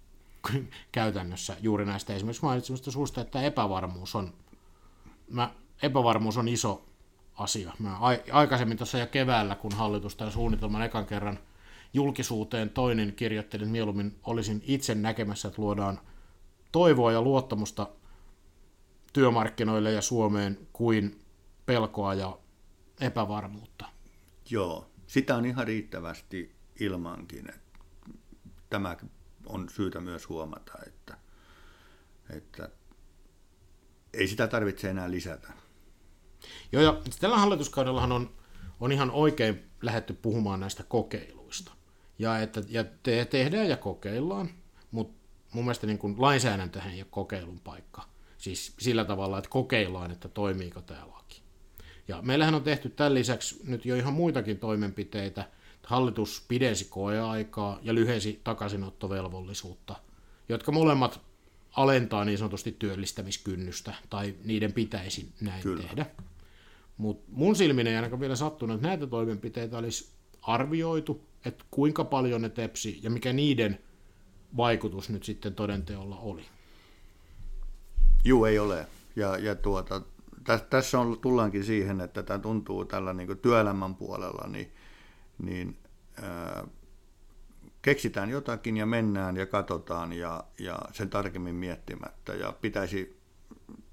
käytännössä 0.91 1.57
juuri 1.61 1.85
näistä 1.85 2.13
esimerkiksi 2.13 2.43
mainitsemista 2.43 2.91
suusta, 2.91 3.21
että 3.21 3.41
epävarmuus 3.41 4.15
on, 4.15 4.33
mä, 5.29 5.53
epävarmuus 5.81 6.37
on 6.37 6.47
iso 6.47 6.85
asia. 7.35 7.73
Mä 7.79 7.97
aikaisemmin 8.31 8.77
tuossa 8.77 8.97
jo 8.97 9.07
keväällä, 9.07 9.55
kun 9.55 9.71
hallitus 9.71 10.15
tämän 10.15 10.33
suunnitelman 10.33 10.81
ekan 10.81 11.05
kerran 11.05 11.39
julkisuuteen 11.93 12.69
toinen 12.69 13.13
kirjoittelin, 13.13 13.63
että 13.63 13.71
mieluummin 13.71 14.19
olisin 14.23 14.63
itse 14.65 14.95
näkemässä, 14.95 15.47
että 15.47 15.61
luodaan 15.61 15.99
toivoa 16.71 17.11
ja 17.11 17.21
luottamusta 17.21 17.87
työmarkkinoille 19.13 19.91
ja 19.91 20.01
Suomeen 20.01 20.67
kuin 20.73 21.25
pelkoa 21.65 22.13
ja 22.13 22.37
epävarmuutta. 22.99 23.85
Joo, 24.49 24.89
sitä 25.07 25.35
on 25.35 25.45
ihan 25.45 25.67
riittävästi 25.67 26.55
ilmankin. 26.79 27.47
Tämä 28.69 28.97
on 29.45 29.69
syytä 29.69 30.01
myös 30.01 30.29
huomata, 30.29 30.73
että, 30.87 31.17
että 32.29 32.69
ei 34.13 34.27
sitä 34.27 34.47
tarvitse 34.47 34.89
enää 34.89 35.11
lisätä. 35.11 35.53
Joo, 36.71 36.83
ja 36.83 37.01
tällä 37.19 37.37
hallituskaudellahan 37.37 38.11
on, 38.11 38.29
on 38.79 38.91
ihan 38.91 39.11
oikein 39.11 39.63
lähetty 39.81 40.13
puhumaan 40.13 40.59
näistä 40.59 40.83
kokeiluista. 40.83 41.71
Ja, 42.19 42.39
että, 42.39 42.61
ja 42.69 42.83
te, 43.03 43.25
tehdään 43.25 43.69
ja 43.69 43.77
kokeillaan, 43.77 44.49
mutta 44.91 45.13
mun 45.53 45.63
mielestä 45.63 45.87
niin 45.87 45.97
kuin 45.97 46.15
lainsäädäntöhän 46.17 46.93
ei 46.93 47.01
ole 47.01 47.07
kokeilun 47.09 47.59
paikka. 47.59 48.01
Siis 48.37 48.73
sillä 48.79 49.05
tavalla, 49.05 49.37
että 49.37 49.49
kokeillaan, 49.49 50.11
että 50.11 50.27
toimiiko 50.27 50.81
tämä 50.81 51.07
laki. 51.13 51.41
Ja 52.07 52.21
meillähän 52.21 52.55
on 52.55 52.63
tehty 52.63 52.89
tämän 52.89 53.13
lisäksi 53.13 53.61
nyt 53.63 53.85
jo 53.85 53.95
ihan 53.95 54.13
muitakin 54.13 54.57
toimenpiteitä, 54.59 55.49
hallitus 55.83 56.45
pidensi 56.47 56.85
koeaikaa 56.85 57.79
ja 57.81 57.95
lyhesi 57.95 58.41
takaisinottovelvollisuutta, 58.43 59.95
jotka 60.49 60.71
molemmat 60.71 61.21
alentaa 61.71 62.25
niin 62.25 62.37
sanotusti 62.37 62.75
työllistämiskynnystä, 62.79 63.93
tai 64.09 64.35
niiden 64.43 64.73
pitäisi 64.73 65.29
näin 65.41 65.63
Kyllä. 65.63 65.83
tehdä. 65.83 66.05
Mutta 66.97 67.31
mun 67.31 67.55
silmin 67.55 67.87
ei 67.87 67.95
ainakaan 67.95 68.19
vielä 68.19 68.35
sattunut, 68.35 68.75
että 68.75 68.87
näitä 68.87 69.07
toimenpiteitä 69.07 69.77
olisi 69.77 70.11
arvioitu, 70.41 71.27
että 71.45 71.65
kuinka 71.71 72.03
paljon 72.03 72.41
ne 72.41 72.49
tepsi 72.49 72.99
ja 73.03 73.09
mikä 73.09 73.33
niiden 73.33 73.79
vaikutus 74.57 75.09
nyt 75.09 75.23
sitten 75.23 75.55
todenteolla 75.55 76.17
oli. 76.17 76.41
Juu, 78.25 78.45
ei 78.45 78.59
ole. 78.59 78.87
Ja, 79.15 79.37
ja 79.37 79.55
tuota, 79.55 80.01
tässä 80.69 80.99
on, 80.99 81.19
tullaankin 81.21 81.63
siihen, 81.63 82.01
että 82.01 82.23
tämä 82.23 82.39
tuntuu 82.39 82.85
tällä 82.85 83.13
niin 83.13 83.37
työelämän 83.37 83.95
puolella, 83.95 84.47
niin 84.47 84.71
niin 85.37 85.77
ää, 86.21 86.67
keksitään 87.81 88.29
jotakin 88.29 88.77
ja 88.77 88.85
mennään 88.85 89.37
ja 89.37 89.45
katsotaan 89.45 90.13
ja, 90.13 90.43
ja 90.59 90.79
sen 90.91 91.09
tarkemmin 91.09 91.55
miettimättä. 91.55 92.33
Ja 92.33 92.53
pitäisi, 92.61 93.19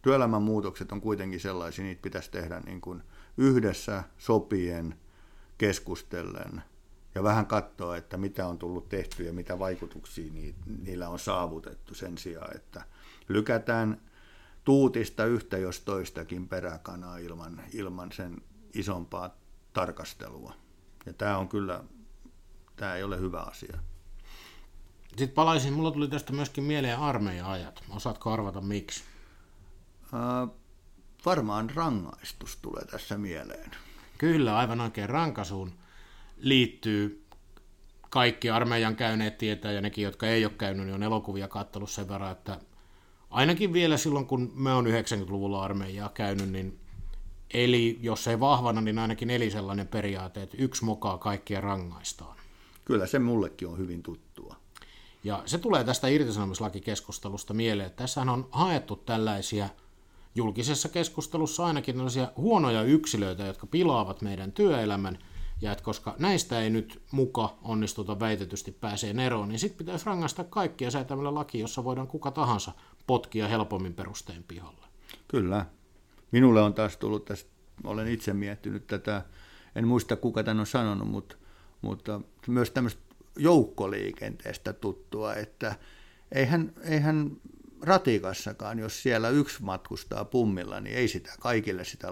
työelämän 0.03 0.43
muutokset 0.43 0.93
on 0.93 1.01
kuitenkin 1.01 1.41
sellaisia, 1.41 1.85
niitä 1.85 2.03
pitäisi 2.03 2.31
tehdä 2.31 2.61
niin 2.61 2.81
kuin 2.81 3.03
yhdessä, 3.37 4.05
sopien, 4.19 4.95
keskustellen 5.59 6.63
ja 7.15 7.23
vähän 7.23 7.47
katsoa, 7.47 7.97
että 7.97 8.17
mitä 8.17 8.47
on 8.47 8.59
tullut 8.59 8.89
tehty 8.89 9.25
ja 9.25 9.33
mitä 9.33 9.59
vaikutuksia 9.59 10.33
niillä 10.83 11.09
on 11.09 11.19
saavutettu 11.19 11.95
sen 11.95 12.19
sijaan, 12.19 12.57
että 12.57 12.85
lykätään 13.29 14.01
tuutista 14.65 15.25
yhtä 15.25 15.59
jos 15.59 15.81
toistakin 15.81 16.49
peräkanaa 16.49 17.19
ilman, 17.19 17.61
ilman 17.73 18.13
sen 18.13 18.43
isompaa 18.75 19.37
tarkastelua. 19.73 20.55
Ja 21.07 21.13
tämä 21.13 21.39
on 21.39 21.49
kyllä, 21.49 21.85
tämä 22.77 22.95
ei 22.95 23.03
ole 23.03 23.21
hyvä 23.21 23.41
asia. 23.41 23.79
Sitten 25.09 25.29
palaisin, 25.29 25.73
mulla 25.73 25.91
tuli 25.91 26.09
tästä 26.09 26.33
myöskin 26.33 26.65
mieleen 26.65 26.99
armeija-ajat. 26.99 27.83
Osaatko 27.91 28.33
arvata 28.33 28.61
miksi? 28.61 29.05
Uh, 30.13 30.57
varmaan 31.27 31.71
rangaistus 31.75 32.57
tulee 32.57 32.85
tässä 32.85 33.19
mieleen. 33.19 33.71
Kyllä, 34.19 34.57
aivan 34.57 34.81
oikein 34.81 35.09
rankasuun 35.09 35.73
liittyy 36.37 37.25
kaikki 38.11 38.51
armeijan 38.51 38.97
käyneet 38.97 39.39
tietää, 39.39 39.73
ja 39.73 39.81
nekin, 39.81 40.05
jotka 40.05 40.27
ei 40.27 40.45
ole 40.45 40.53
käynyt, 40.59 40.87
niin 40.87 40.95
on 40.95 41.03
elokuvia 41.03 41.49
kattelut 41.49 41.91
sen 41.91 42.09
verran, 42.09 42.33
että 42.33 42.61
ainakin 43.31 43.73
vielä 43.73 43.97
silloin, 43.97 44.27
kun 44.27 44.53
me 44.55 44.73
on 44.73 44.87
90-luvulla 44.87 45.65
armeijaa 45.65 46.09
käynyt, 46.09 46.51
niin 46.51 46.83
Eli 47.53 47.99
jos 48.03 48.29
ei 48.29 48.41
vahvana, 48.41 48.81
niin 48.81 48.99
ainakin 48.99 49.31
eli 49.31 49.51
sellainen 49.51 49.89
periaate, 49.89 50.43
että 50.43 50.57
yksi 50.61 50.85
mokaa 50.85 51.19
kaikkia 51.19 51.61
rangaistaan. 51.61 52.37
Kyllä 52.85 53.07
se 53.07 53.19
mullekin 53.19 53.69
on 53.69 53.79
hyvin 53.79 54.03
tuttua. 54.03 54.57
Ja 55.25 55.43
se 55.47 55.59
tulee 55.59 55.85
tästä 55.85 56.09
irtisanomislakikeskustelusta 56.09 57.55
mieleen, 57.55 57.87
että 57.87 58.03
tässähän 58.03 58.29
on 58.29 58.49
haettu 58.51 58.97
tällaisia 58.97 59.69
julkisessa 60.35 60.89
keskustelussa 60.89 61.65
ainakin 61.67 61.95
tällaisia 61.95 62.33
huonoja 62.37 62.83
yksilöitä, 62.83 63.47
jotka 63.47 63.67
pilaavat 63.67 64.23
meidän 64.23 64.53
työelämän, 64.53 65.19
ja 65.61 65.73
että 65.73 65.85
koska 65.85 66.15
näistä 66.19 66.61
ei 66.61 66.71
nyt 66.71 67.03
muka 67.11 67.59
onnistuta 67.63 68.21
väitetysti 68.21 68.73
pääsee 68.73 69.15
eroon, 69.27 69.49
niin 69.49 69.59
sitten 69.59 69.79
pitäisi 69.79 70.07
rangaista 70.07 70.45
kaikkia 70.45 70.91
säätämällä 70.91 71.35
laki, 71.35 71.59
jossa 71.59 71.85
voidaan 71.85 72.09
kuka 72.09 72.31
tahansa 72.31 72.73
potkia 73.07 73.49
helpommin 73.49 73.95
perustein 73.95 74.43
pihalle. 74.43 74.87
Kyllä, 75.29 75.67
Minulle 76.33 76.63
on 76.63 76.75
taas 76.75 76.97
tullut 76.97 77.25
tästä, 77.25 77.51
olen 77.85 78.09
itse 78.09 78.33
miettinyt 78.33 78.87
tätä, 78.87 79.23
en 79.77 79.89
muista 79.89 80.17
kuka 80.17 80.43
tämän 80.43 80.61
on 80.61 80.67
sanonut, 80.67 81.09
mutta, 81.09 81.37
mutta 81.83 82.21
myös 82.49 82.71
tämmöistä 82.71 83.03
joukkoliikenteestä 83.37 84.73
tuttua, 84.73 85.35
että 85.35 85.75
eihän, 86.33 86.73
eihän 86.85 87.37
ratikassakaan, 87.83 88.79
jos 88.79 89.03
siellä 89.03 89.29
yksi 89.29 89.63
matkustaa 89.63 90.25
pummilla, 90.25 90.81
niin 90.81 90.97
ei 90.97 91.09
sitä 91.09 91.33
kaikille 91.41 91.85
sitä 91.85 92.09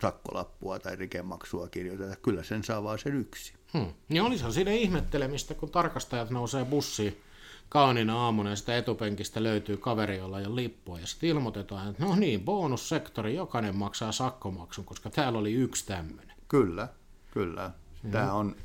sakkolappua 0.00 0.78
tai 0.78 0.96
rikemaksua 0.96 1.68
kirjoiteta. 1.68 2.16
Kyllä 2.16 2.42
sen 2.42 2.64
saa 2.64 2.82
vaan 2.82 2.98
sen 2.98 3.14
yksi. 3.14 3.54
Hmm. 3.72 3.92
Niin 4.08 4.22
olisihan 4.22 4.52
siinä 4.52 4.70
ihmettelemistä, 4.70 5.54
kun 5.54 5.70
tarkastajat 5.70 6.30
nousee 6.30 6.64
bussiin 6.64 7.20
kaanina 7.68 8.16
aamuna 8.16 8.50
ja 8.50 8.56
sitä 8.56 8.76
etupenkistä 8.76 9.42
löytyy 9.42 9.76
kaveri, 9.76 10.16
jolla 10.16 10.40
ei 10.40 10.46
ole 10.46 10.54
lippua 10.54 11.00
ja 11.00 11.06
sitten 11.06 11.28
ilmoitetaan, 11.28 11.90
että 11.90 12.04
no 12.04 12.16
niin, 12.16 12.40
bonussektori, 12.40 13.34
jokainen 13.34 13.76
maksaa 13.76 14.12
sakkomaksun, 14.12 14.84
koska 14.84 15.10
täällä 15.10 15.38
oli 15.38 15.52
yksi 15.52 15.86
tämmöinen. 15.86 16.36
Kyllä, 16.48 16.88
kyllä. 17.30 17.70
Tämä 18.10 18.32
on, 18.32 18.56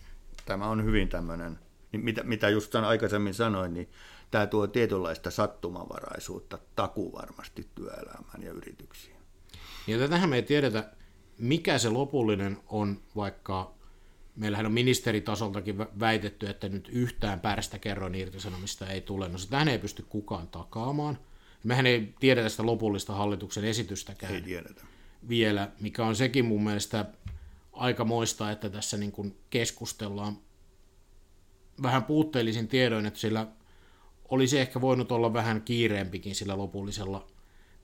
tämä 0.46 0.68
on 0.68 0.84
hyvin 0.84 1.10
tämmöinen, 1.10 1.60
niin 1.92 2.04
mitä, 2.04 2.24
mitä 2.24 2.50
just 2.50 2.76
aikaisemmin 2.76 3.34
sanoin, 3.34 3.74
niin 3.74 3.90
tämä 4.32 4.48
tuo 4.48 4.68
tietynlaista 4.68 5.32
sattumavaraisuutta 5.32 6.60
takuu 6.76 7.14
varmasti 7.14 7.68
työelämään 7.76 8.44
ja 8.44 8.52
yrityksiin. 8.52 9.16
Ja 9.88 9.98
tätähän 9.98 10.30
me 10.30 10.36
ei 10.36 10.44
tiedetä, 10.44 10.92
mikä 11.38 11.78
se 11.78 11.90
lopullinen 11.90 12.58
on, 12.68 13.02
vaikka 13.16 13.74
meillähän 14.36 14.66
on 14.66 14.72
ministeritasoltakin 14.72 15.78
väitetty, 16.00 16.48
että 16.48 16.70
nyt 16.70 16.90
yhtään 16.92 17.40
päästä 17.40 17.80
kerron 17.80 18.16
irtisanomista 18.16 18.88
ei 18.88 19.02
tule. 19.02 19.30
No 19.30 19.38
sitä 19.38 19.62
ei 19.62 19.80
pysty 19.80 20.06
kukaan 20.10 20.48
takaamaan. 20.48 21.18
Mehän 21.64 21.86
ei 21.86 22.14
tiedetä 22.20 22.50
sitä 22.50 22.66
lopullista 22.66 23.14
hallituksen 23.14 23.66
esitystäkään 23.66 24.36
ei 24.36 24.42
tiedetä. 24.42 24.84
vielä, 25.30 25.72
mikä 25.80 26.06
on 26.06 26.16
sekin 26.16 26.46
mun 26.46 26.64
mielestä 26.64 27.06
aika 27.74 28.06
moista, 28.06 28.52
että 28.52 28.70
tässä 28.70 28.98
niin 28.98 29.12
kuin 29.12 29.38
keskustellaan 29.50 30.38
vähän 31.82 32.04
puutteellisin 32.04 32.68
tiedoin, 32.68 33.06
että 33.06 33.20
sillä 33.20 33.48
olisi 34.30 34.60
ehkä 34.60 34.82
voinut 34.82 35.12
olla 35.12 35.34
vähän 35.34 35.62
kiireempikin 35.62 36.36
sillä 36.36 36.58
lopullisella 36.58 37.28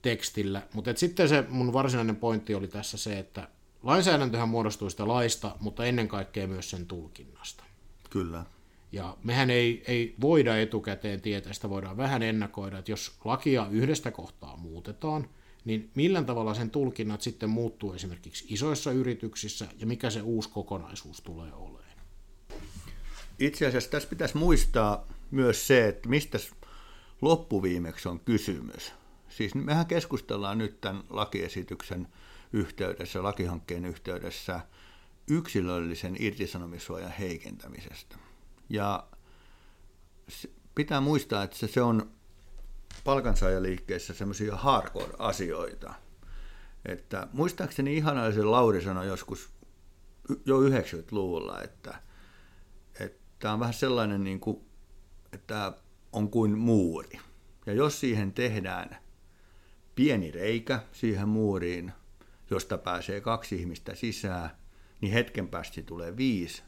tekstillä. 0.02 0.62
Mutta 0.74 0.92
sitten 0.96 1.30
se 1.30 1.44
mun 1.50 1.74
varsinainen 1.74 2.16
pointti 2.16 2.56
oli 2.56 2.68
tässä 2.68 2.98
se, 2.98 3.20
että 3.20 3.48
lainsäädäntöhän 3.84 4.50
muodostuu 4.50 4.90
sitä 4.90 5.08
laista, 5.08 5.56
mutta 5.60 5.86
ennen 5.86 6.08
kaikkea 6.08 6.48
myös 6.48 6.70
sen 6.70 6.86
tulkinnasta. 6.86 7.64
Kyllä. 8.10 8.46
Ja 8.92 9.18
mehän 9.24 9.50
ei, 9.50 9.84
ei 9.88 10.16
voida 10.22 10.58
etukäteen 10.58 11.22
tietää, 11.22 11.54
sitä 11.54 11.70
voidaan 11.70 11.98
vähän 11.98 12.24
ennakoida, 12.24 12.78
että 12.78 12.92
jos 12.92 13.18
lakia 13.25 13.68
yhdestä 13.72 14.12
kohtaa 14.12 14.58
muutetaan, 14.58 15.30
niin 15.66 15.90
millä 15.96 16.24
tavalla 16.24 16.54
sen 16.54 16.70
tulkinnat 16.70 17.22
sitten 17.22 17.50
muuttuu 17.50 17.94
esimerkiksi 17.94 18.46
isoissa 18.50 18.92
yrityksissä 18.92 19.68
ja 19.80 19.86
mikä 19.86 20.10
se 20.10 20.22
uusi 20.22 20.50
kokonaisuus 20.50 21.22
tulee 21.22 21.54
olemaan. 21.54 21.86
Itse 23.40 23.68
asiassa 23.68 23.90
tässä 23.90 24.10
pitäisi 24.10 24.38
muistaa 24.38 25.08
myös 25.32 25.67
se, 25.67 25.88
että 25.88 26.10
mistä 26.10 26.38
loppuviimeksi 27.22 28.10
on 28.10 28.20
kysymys. 28.20 28.94
Siis 29.29 29.55
mehän 29.55 29.86
keskustellaan 29.86 30.58
nyt 30.58 30.82
tämän 30.82 31.03
lakiesityksen 31.10 32.08
yhteydessä, 32.53 33.24
lakihankkeen 33.24 33.86
yhteydessä 33.86 34.60
yksilöllisen 35.27 36.15
irtisanomissuojan 36.20 37.12
heikentämisestä. 37.12 38.17
Ja 38.70 39.08
pitää 40.75 41.01
muistaa, 41.01 41.44
että 41.44 41.67
se 41.67 41.82
on 41.82 42.12
palkansaajaliikkeessä 43.03 44.13
semmoisia 44.13 44.55
hardcore-asioita. 44.55 45.94
Että 46.86 47.27
muistaakseni 47.33 47.98
ihanaisen 47.98 48.51
Lauri 48.51 48.81
sanoi 48.81 49.07
joskus 49.07 49.50
jo 50.46 50.61
90-luvulla, 50.61 51.61
että, 51.61 52.00
että 53.00 53.20
tämä 53.40 53.53
on 53.53 53.59
vähän 53.59 53.74
sellainen, 53.74 54.24
niin 54.24 54.40
kuin, 54.40 54.65
että 55.36 55.74
on 56.12 56.30
kuin 56.30 56.58
muuri. 56.58 57.20
Ja 57.66 57.74
jos 57.74 58.00
siihen 58.00 58.34
tehdään 58.34 58.98
pieni 59.96 60.32
reikä 60.32 60.80
siihen 60.92 61.30
muuriin, 61.30 61.92
josta 62.50 62.78
pääsee 62.78 63.22
kaksi 63.22 63.56
ihmistä 63.56 63.96
sisään, 63.96 64.50
niin 65.02 65.14
hetken 65.14 65.48
päästä 65.48 65.82
tulee 65.82 66.18
viisi, 66.18 66.64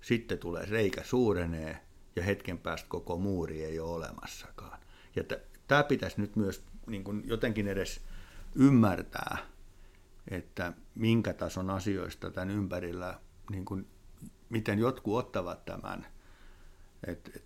sitten 0.00 0.38
tulee 0.38 0.66
reikä 0.66 1.02
suurenee 1.02 1.78
ja 2.16 2.22
hetken 2.22 2.58
päästä 2.58 2.88
koko 2.88 3.18
muuri 3.18 3.64
ei 3.64 3.80
ole 3.80 3.94
olemassakaan. 3.94 4.78
Ja 5.16 5.24
tämä 5.68 5.82
pitäisi 5.82 6.20
nyt 6.20 6.36
myös 6.36 6.64
niin 6.86 7.04
kuin 7.04 7.22
jotenkin 7.26 7.68
edes 7.68 8.00
ymmärtää, 8.54 9.38
että 10.30 10.72
minkä 10.94 11.32
tason 11.32 11.70
asioista 11.70 12.30
tämän 12.30 12.50
ympärillä, 12.50 13.20
niin 13.50 13.64
kuin, 13.64 13.86
miten 14.48 14.78
jotkut 14.78 15.14
ottavat 15.14 15.64
tämän. 15.64 16.06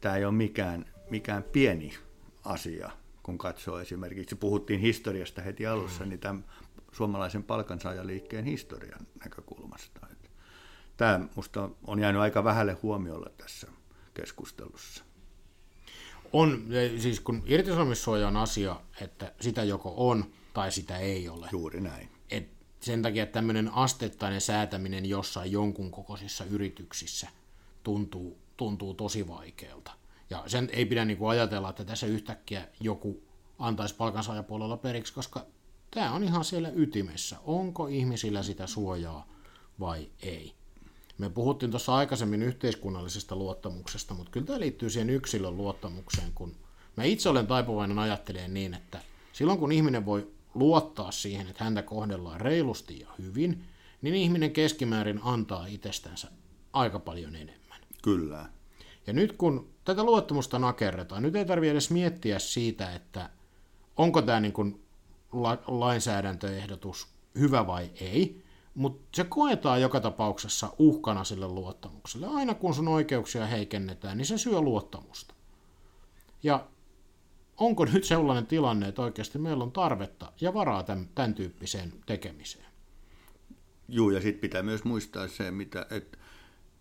Tämä 0.01 0.17
ei 0.17 0.25
ole 0.25 0.35
mikään, 0.35 0.85
mikään 1.11 1.43
pieni 1.43 1.95
asia, 2.45 2.91
kun 3.23 3.39
katsoo 3.39 3.79
esimerkiksi, 3.79 4.37
puhuttiin 4.37 4.81
historiasta 4.81 5.43
heti 5.43 5.67
alussa, 5.67 6.05
mm. 6.05 6.09
niin 6.09 6.21
tämän 6.21 6.45
suomalaisen 6.93 7.43
palkansaajaliikkeen 7.43 8.45
historian 8.45 9.07
näkökulmasta. 9.25 10.07
Tämä 10.97 11.19
minusta 11.19 11.71
on 11.85 11.99
jäänyt 11.99 12.23
aika 12.23 12.45
vähälle 12.45 12.73
huomiolle 12.73 13.31
tässä 13.37 13.67
keskustelussa. 14.15 15.05
On, 16.33 16.65
siis 16.99 17.21
kun 17.21 17.43
irtisanomissuoja 17.47 18.29
on 18.29 18.37
asia, 18.37 18.81
että 19.01 19.33
sitä 19.41 19.65
joko 19.65 19.95
on 19.97 20.25
tai 20.55 20.73
sitä 20.73 20.99
ei 20.99 21.29
ole. 21.29 21.49
Juuri 21.53 21.81
näin. 21.81 22.09
Et 22.31 22.49
sen 22.81 23.03
takia 23.03 23.23
että 23.23 23.33
tämmöinen 23.33 23.75
asteittainen 23.75 24.41
säätäminen 24.41 25.07
jossain 25.07 25.53
jonkun 25.53 25.91
kokoisissa 25.91 26.45
yrityksissä 26.45 27.29
tuntuu, 27.83 28.39
tuntuu 28.57 28.95
tosi 28.95 29.29
vaikealta. 29.29 29.93
Ja 30.31 30.45
sen 30.47 30.69
ei 30.73 30.87
pidä 30.87 31.05
niin 31.05 31.19
kuin 31.19 31.31
ajatella, 31.31 31.71
että 31.71 31.85
tässä 31.85 32.07
yhtäkkiä 32.07 32.69
joku 32.81 33.23
antaisi 33.59 33.95
palkansaajapuolella 33.95 34.77
periksi, 34.77 35.15
koska 35.15 35.47
tämä 35.91 36.13
on 36.13 36.25
ihan 36.25 36.45
siellä 36.45 36.71
ytimessä. 36.75 37.37
Onko 37.45 37.87
ihmisillä 37.87 38.43
sitä 38.43 38.67
suojaa 38.67 39.29
vai 39.81 40.09
ei? 40.23 40.55
Me 41.19 41.31
puhuttiin 41.31 41.71
tuossa 41.71 41.95
aikaisemmin 41.95 42.43
yhteiskunnallisesta 42.43 43.37
luottamuksesta, 43.37 44.15
mutta 44.15 44.31
kyllä 44.31 44.47
tämä 44.47 44.61
liittyy 44.61 44.91
siihen 44.91 45.11
yksilön 45.11 45.57
luottamukseen, 45.57 46.33
kun 46.35 46.57
mä 46.97 47.05
itse 47.05 47.29
olen 47.29 47.47
taipuvainen 47.47 47.99
ajattelemaan 47.99 48.55
niin, 48.55 48.75
että 48.75 49.01
silloin 49.33 49.59
kun 49.59 49.73
ihminen 49.73 50.07
voi 50.07 50.33
luottaa 50.55 51.13
siihen, 51.13 51.49
että 51.49 51.65
häntä 51.65 51.83
kohdellaan 51.83 52.41
reilusti 52.41 53.01
ja 53.01 53.09
hyvin, 53.19 53.65
niin 54.03 54.15
ihminen 54.15 54.51
keskimäärin 54.51 55.21
antaa 55.23 55.67
itsestänsä 55.67 56.29
aika 56.73 56.99
paljon 56.99 57.37
enemmän. 57.37 57.66
Kyllä. 58.07 58.49
Ja 59.07 59.13
nyt 59.13 59.33
kun 59.33 59.69
tätä 59.85 60.05
luottamusta 60.05 60.59
nakerretaan, 60.59 61.23
nyt 61.23 61.37
ei 61.37 61.45
tarvitse 61.45 61.71
edes 61.71 61.91
miettiä 61.91 62.39
siitä, 62.39 62.95
että 62.95 63.31
onko 63.97 64.23
tämä 64.23 64.41
niin 64.41 64.53
kuin 64.53 64.83
la- 65.33 65.63
lainsäädäntöehdotus 65.67 67.09
hyvä 67.39 67.67
vai 67.67 67.91
ei, 68.01 68.43
mutta 68.75 69.09
se 69.15 69.25
koetaan 69.25 69.81
joka 69.81 70.01
tapauksessa 70.01 70.75
uhkana 70.79 71.25
sille 71.25 71.49
luottamukselle. 71.49 72.27
Aina 72.27 72.55
kun 72.55 72.75
sun 72.75 72.89
oikeuksia 72.89 73.47
heikennetään, 73.47 74.19
niin 74.19 74.27
se 74.27 74.39
syö 74.39 74.61
luottamusta. 74.61 75.35
Ja 76.43 76.67
onko 77.57 77.85
nyt 77.85 78.05
sellainen 78.05 78.47
tilanne, 78.47 78.89
että 78.89 79.03
oikeasti 79.03 79.39
meillä 79.39 79.65
on 79.65 79.73
tarvetta 79.73 80.33
ja 80.41 80.55
varaa 80.55 80.83
tämän, 80.83 81.09
tämän 81.15 81.35
tyyppiseen 81.35 81.93
tekemiseen? 82.07 82.67
Joo, 83.89 84.11
ja 84.11 84.21
sitten 84.21 84.41
pitää 84.41 84.63
myös 84.63 84.85
muistaa 84.85 85.29
se, 85.29 85.51
mitä, 85.51 85.87
että, 85.91 86.19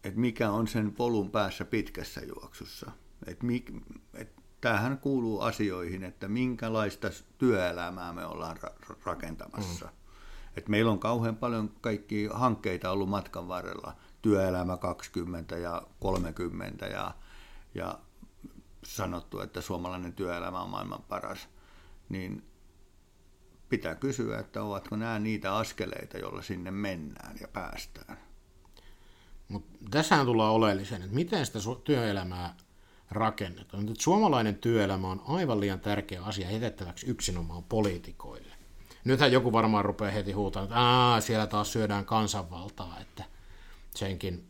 että 0.05 0.19
mikä 0.19 0.51
on 0.51 0.67
sen 0.67 0.91
polun 0.91 1.31
päässä 1.31 1.65
pitkässä 1.65 2.21
juoksussa. 2.21 2.91
Että, 3.27 3.45
että 4.13 4.41
tämähän 4.61 4.97
kuuluu 4.97 5.41
asioihin, 5.41 6.03
että 6.03 6.27
minkälaista 6.27 7.07
työelämää 7.37 8.13
me 8.13 8.25
ollaan 8.25 8.57
ra- 8.57 8.95
rakentamassa. 9.05 9.85
Mm. 9.85 9.91
Et 10.57 10.69
meillä 10.69 10.91
on 10.91 10.99
kauhean 10.99 11.35
paljon 11.35 11.69
kaikki 11.81 12.29
hankkeita 12.33 12.91
ollut 12.91 13.09
matkan 13.09 13.47
varrella, 13.47 13.95
työelämä 14.21 14.77
20 14.77 15.57
ja 15.57 15.81
30 15.99 16.85
ja, 16.85 17.15
ja 17.75 17.99
sanottu, 18.83 19.39
että 19.39 19.61
suomalainen 19.61 20.13
työelämä 20.13 20.61
on 20.61 20.69
maailman 20.69 21.03
paras, 21.09 21.49
niin 22.09 22.43
pitää 23.69 23.95
kysyä, 23.95 24.39
että 24.39 24.63
ovatko 24.63 24.95
nämä 24.95 25.19
niitä 25.19 25.55
askeleita, 25.55 26.17
joilla 26.17 26.41
sinne 26.41 26.71
mennään 26.71 27.37
ja 27.41 27.47
päästään. 27.47 28.24
Mutta 29.47 29.77
tässähän 29.91 30.25
tullaan 30.25 30.53
oleelliseen, 30.53 31.01
että 31.01 31.15
miten 31.15 31.45
sitä 31.45 31.60
työelämää 31.84 32.55
rakennetaan. 33.12 33.86
Nyt 33.86 33.99
suomalainen 33.99 34.55
työelämä 34.55 35.08
on 35.08 35.21
aivan 35.27 35.60
liian 35.60 35.79
tärkeä 35.79 36.23
asia 36.23 36.47
hetettäväksi 36.47 37.08
yksinomaan 37.08 37.63
poliitikoille. 37.63 38.55
Nythän 39.03 39.31
joku 39.31 39.51
varmaan 39.51 39.86
rupeaa 39.86 40.12
heti 40.12 40.31
huutamaan, 40.31 40.65
että 40.65 40.79
Aa, 40.79 41.21
siellä 41.21 41.47
taas 41.47 41.73
syödään 41.73 42.05
kansanvaltaa, 42.05 42.99
että 43.01 43.23
senkin 43.95 44.47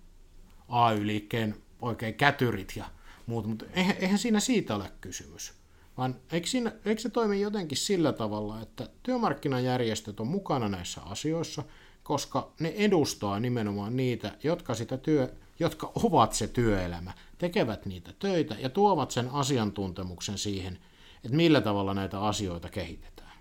AY-liikkeen 0.69 1.55
oikein 1.81 2.13
kätyrit 2.13 2.73
ja 2.75 2.85
muut, 3.25 3.47
mutta 3.47 3.65
eihän, 3.73 3.95
eihän 3.99 4.19
siinä 4.19 4.39
siitä 4.39 4.75
ole 4.75 4.91
kysymys. 5.01 5.53
vaan 5.97 6.15
eikö, 6.31 6.47
siinä, 6.47 6.71
eikö 6.85 7.01
se 7.01 7.09
toimi 7.09 7.41
jotenkin 7.41 7.77
sillä 7.77 8.13
tavalla, 8.13 8.61
että 8.61 8.89
työmarkkinajärjestöt 9.03 10.19
on 10.19 10.27
mukana 10.27 10.69
näissä 10.69 11.01
asioissa, 11.01 11.63
koska 12.05 12.51
ne 12.59 12.73
edustaa 12.77 13.39
nimenomaan 13.39 13.97
niitä, 13.97 14.31
jotka, 14.43 14.73
sitä 14.73 14.97
työ, 14.97 15.33
jotka 15.59 15.91
ovat 15.95 16.33
se 16.33 16.47
työelämä, 16.47 17.13
tekevät 17.37 17.85
niitä 17.85 18.13
töitä 18.19 18.55
ja 18.59 18.69
tuovat 18.69 19.11
sen 19.11 19.29
asiantuntemuksen 19.29 20.37
siihen, 20.37 20.79
että 21.23 21.37
millä 21.37 21.61
tavalla 21.61 21.93
näitä 21.93 22.21
asioita 22.21 22.69
kehitetään. 22.69 23.31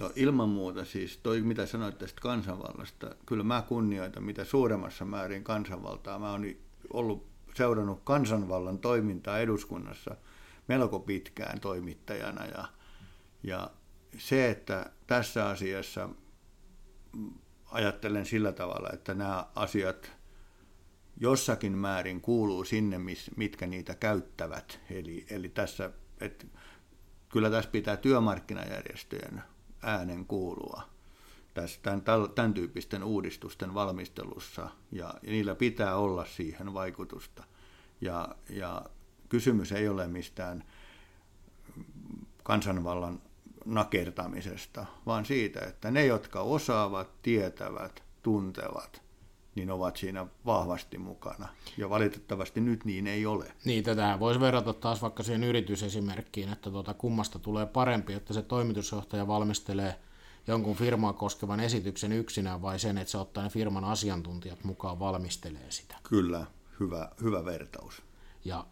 No 0.00 0.10
ilman 0.16 0.48
muuta 0.48 0.84
siis, 0.84 1.16
toi 1.16 1.40
mitä 1.40 1.66
sanoit 1.66 1.98
tästä 1.98 2.20
kansanvallasta, 2.20 3.14
kyllä 3.26 3.44
mä 3.44 3.62
kunnioitan 3.68 4.24
mitä 4.24 4.44
suuremmassa 4.44 5.04
määrin 5.04 5.44
kansanvaltaa. 5.44 6.18
Mä 6.18 6.30
oon 6.30 6.44
ollut 6.92 7.26
seurannut 7.54 8.00
kansanvallan 8.04 8.78
toimintaa 8.78 9.38
eduskunnassa 9.38 10.16
melko 10.68 11.00
pitkään 11.00 11.60
toimittajana 11.60 12.46
ja, 12.46 12.68
ja 13.42 13.70
se, 14.18 14.50
että 14.50 14.90
tässä 15.06 15.48
asiassa 15.48 16.08
ajattelen 17.72 18.26
sillä 18.26 18.52
tavalla, 18.52 18.90
että 18.92 19.14
nämä 19.14 19.46
asiat 19.54 20.12
jossakin 21.20 21.78
määrin 21.78 22.20
kuuluu 22.20 22.64
sinne, 22.64 23.00
mitkä 23.36 23.66
niitä 23.66 23.94
käyttävät. 23.94 24.80
Eli, 24.90 25.26
eli 25.30 25.48
tässä, 25.48 25.90
että 26.20 26.46
kyllä 27.28 27.50
tässä 27.50 27.70
pitää 27.70 27.96
työmarkkinajärjestöjen 27.96 29.42
äänen 29.82 30.26
kuulua 30.26 30.92
tämän, 31.82 32.02
tämän 32.34 32.54
tyyppisten 32.54 33.04
uudistusten 33.04 33.74
valmistelussa, 33.74 34.62
ja, 34.92 35.14
ja 35.22 35.32
niillä 35.32 35.54
pitää 35.54 35.96
olla 35.96 36.24
siihen 36.24 36.74
vaikutusta. 36.74 37.44
Ja, 38.00 38.28
ja 38.48 38.84
kysymys 39.28 39.72
ei 39.72 39.88
ole 39.88 40.06
mistään 40.06 40.64
kansanvallan 42.42 43.22
nakertamisesta, 43.64 44.86
vaan 45.06 45.24
siitä, 45.24 45.60
että 45.60 45.90
ne, 45.90 46.06
jotka 46.06 46.40
osaavat, 46.40 47.22
tietävät, 47.22 48.02
tuntevat, 48.22 49.02
niin 49.54 49.70
ovat 49.70 49.96
siinä 49.96 50.26
vahvasti 50.46 50.98
mukana. 50.98 51.48
Ja 51.76 51.90
valitettavasti 51.90 52.60
nyt 52.60 52.84
niin 52.84 53.06
ei 53.06 53.26
ole. 53.26 53.52
Niin, 53.64 53.84
tätä 53.84 54.16
voisi 54.20 54.40
verrata 54.40 54.72
taas 54.72 55.02
vaikka 55.02 55.22
siihen 55.22 55.44
yritysesimerkkiin, 55.44 56.52
että 56.52 56.70
tuota, 56.70 56.94
kummasta 56.94 57.38
tulee 57.38 57.66
parempi, 57.66 58.12
että 58.12 58.34
se 58.34 58.42
toimitusjohtaja 58.42 59.26
valmistelee 59.26 59.98
jonkun 60.46 60.76
firmaa 60.76 61.12
koskevan 61.12 61.60
esityksen 61.60 62.12
yksinään 62.12 62.62
vai 62.62 62.78
sen, 62.78 62.98
että 62.98 63.10
se 63.10 63.18
ottaa 63.18 63.44
ne 63.44 63.50
firman 63.50 63.84
asiantuntijat 63.84 64.64
mukaan 64.64 64.98
valmistelee 64.98 65.70
sitä. 65.70 65.96
Kyllä, 66.02 66.46
hyvä, 66.80 67.08
hyvä 67.22 67.44
vertaus. 67.44 68.02
Ja 68.44 68.66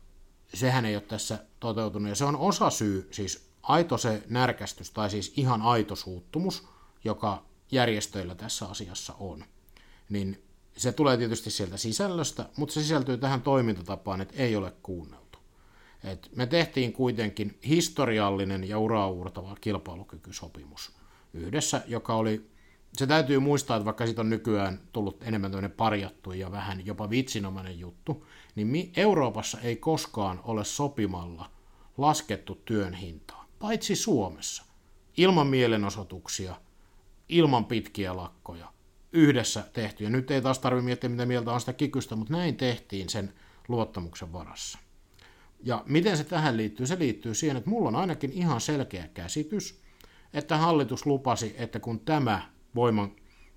sehän 0.54 0.84
ei 0.84 0.96
ole 0.96 1.02
tässä 1.02 1.38
toteutunut, 1.60 2.08
ja 2.08 2.14
se 2.14 2.24
on 2.24 2.36
osa 2.36 2.70
syy, 2.70 3.08
siis 3.10 3.49
aito 3.62 3.98
se 3.98 4.22
närkästys, 4.28 4.90
tai 4.90 5.10
siis 5.10 5.32
ihan 5.36 5.62
aito 5.62 5.96
suuttumus, 5.96 6.68
joka 7.04 7.44
järjestöillä 7.70 8.34
tässä 8.34 8.66
asiassa 8.66 9.14
on. 9.18 9.44
Niin 10.08 10.42
se 10.76 10.92
tulee 10.92 11.16
tietysti 11.16 11.50
sieltä 11.50 11.76
sisällöstä, 11.76 12.48
mutta 12.56 12.72
se 12.72 12.82
sisältyy 12.82 13.18
tähän 13.18 13.42
toimintatapaan, 13.42 14.20
että 14.20 14.34
ei 14.36 14.56
ole 14.56 14.72
kuunneltu. 14.82 15.38
Et 16.04 16.30
me 16.36 16.46
tehtiin 16.46 16.92
kuitenkin 16.92 17.58
historiallinen 17.66 18.68
ja 18.68 18.78
uraurtava 18.78 19.56
kilpailukykysopimus 19.60 20.92
yhdessä, 21.34 21.82
joka 21.86 22.14
oli, 22.14 22.50
se 22.92 23.06
täytyy 23.06 23.38
muistaa, 23.38 23.76
että 23.76 23.84
vaikka 23.84 24.06
siitä 24.06 24.20
on 24.20 24.30
nykyään 24.30 24.80
tullut 24.92 25.22
enemmän 25.22 25.50
tämmöinen 25.50 25.76
parjattu 25.76 26.32
ja 26.32 26.52
vähän 26.52 26.86
jopa 26.86 27.10
vitsinomainen 27.10 27.78
juttu, 27.78 28.26
niin 28.54 28.92
Euroopassa 28.96 29.60
ei 29.60 29.76
koskaan 29.76 30.40
ole 30.44 30.64
sopimalla 30.64 31.50
laskettu 31.98 32.54
työn 32.64 32.94
hintaa, 32.94 33.39
paitsi 33.60 33.96
Suomessa, 33.96 34.64
ilman 35.16 35.46
mielenosoituksia, 35.46 36.54
ilman 37.28 37.64
pitkiä 37.64 38.16
lakkoja, 38.16 38.72
yhdessä 39.12 39.64
tehty. 39.72 40.04
Ja 40.04 40.10
nyt 40.10 40.30
ei 40.30 40.42
taas 40.42 40.58
tarvitse 40.58 40.84
miettiä, 40.84 41.10
mitä 41.10 41.26
mieltä 41.26 41.52
on 41.52 41.60
sitä 41.60 41.72
kikystä, 41.72 42.16
mutta 42.16 42.32
näin 42.32 42.56
tehtiin 42.56 43.08
sen 43.08 43.34
luottamuksen 43.68 44.32
varassa. 44.32 44.78
Ja 45.62 45.84
miten 45.86 46.16
se 46.16 46.24
tähän 46.24 46.56
liittyy? 46.56 46.86
Se 46.86 46.98
liittyy 46.98 47.34
siihen, 47.34 47.56
että 47.56 47.70
mulla 47.70 47.88
on 47.88 47.96
ainakin 47.96 48.32
ihan 48.32 48.60
selkeä 48.60 49.08
käsitys, 49.08 49.80
että 50.34 50.56
hallitus 50.56 51.06
lupasi, 51.06 51.54
että 51.58 51.80
kun 51.80 52.00
tämä 52.00 52.50
voiman 52.74 53.12